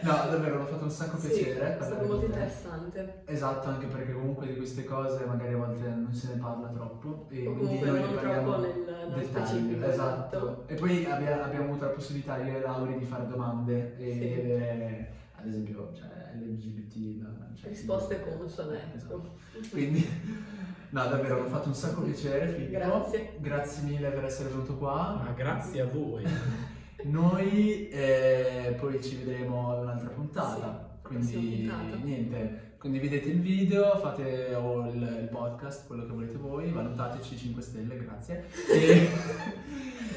[0.03, 1.55] No, davvero, mi ha fatto un sacco piacere.
[1.55, 3.23] Sì, è stato molto interessante.
[3.25, 7.27] Esatto, anche perché comunque di queste cose magari a volte non se ne parla troppo.
[7.29, 9.85] E o quindi noi non parliamo troppo nel, nel specifico.
[9.85, 10.37] Esatto.
[10.37, 10.63] esatto.
[10.69, 14.19] E poi abbiamo, abbiamo avuto la possibilità io e Lauri di fare domande e sì.
[14.21, 15.17] di avere
[15.49, 17.25] ad esempio cioè, LGBT
[17.55, 19.39] cioè, risposte consone esatto.
[19.71, 20.07] quindi
[20.91, 24.77] no davvero mi ha fatto un sacco piacere Filippo grazie grazie mille per essere venuto
[24.77, 26.25] qua ma grazie a voi
[27.05, 30.99] noi eh, poi ci vedremo ad un'altra puntata sì.
[31.09, 31.97] Quindi puntata.
[32.05, 37.63] niente, condividete il video, fate o il, il podcast, quello che volete voi, valutateci 5
[37.63, 38.45] stelle, grazie.
[38.73, 39.11] E,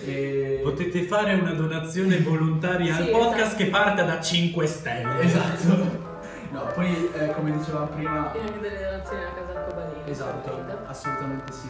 [0.05, 3.63] e- Potete fare una donazione volontaria al Sì, podcast esatto.
[3.63, 5.21] che parta da 5 stelle.
[5.21, 6.09] Esatto.
[6.51, 10.05] No, poi eh, come dicevamo prima, E anche delle donazioni a casa arcobaleno.
[10.05, 10.87] esatto, ovviamente.
[10.87, 11.69] assolutamente sì.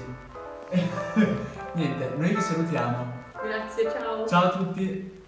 [1.73, 3.19] niente, noi vi salutiamo.
[3.43, 4.27] Grazie, ciao.
[4.27, 5.19] Ciao a tutti.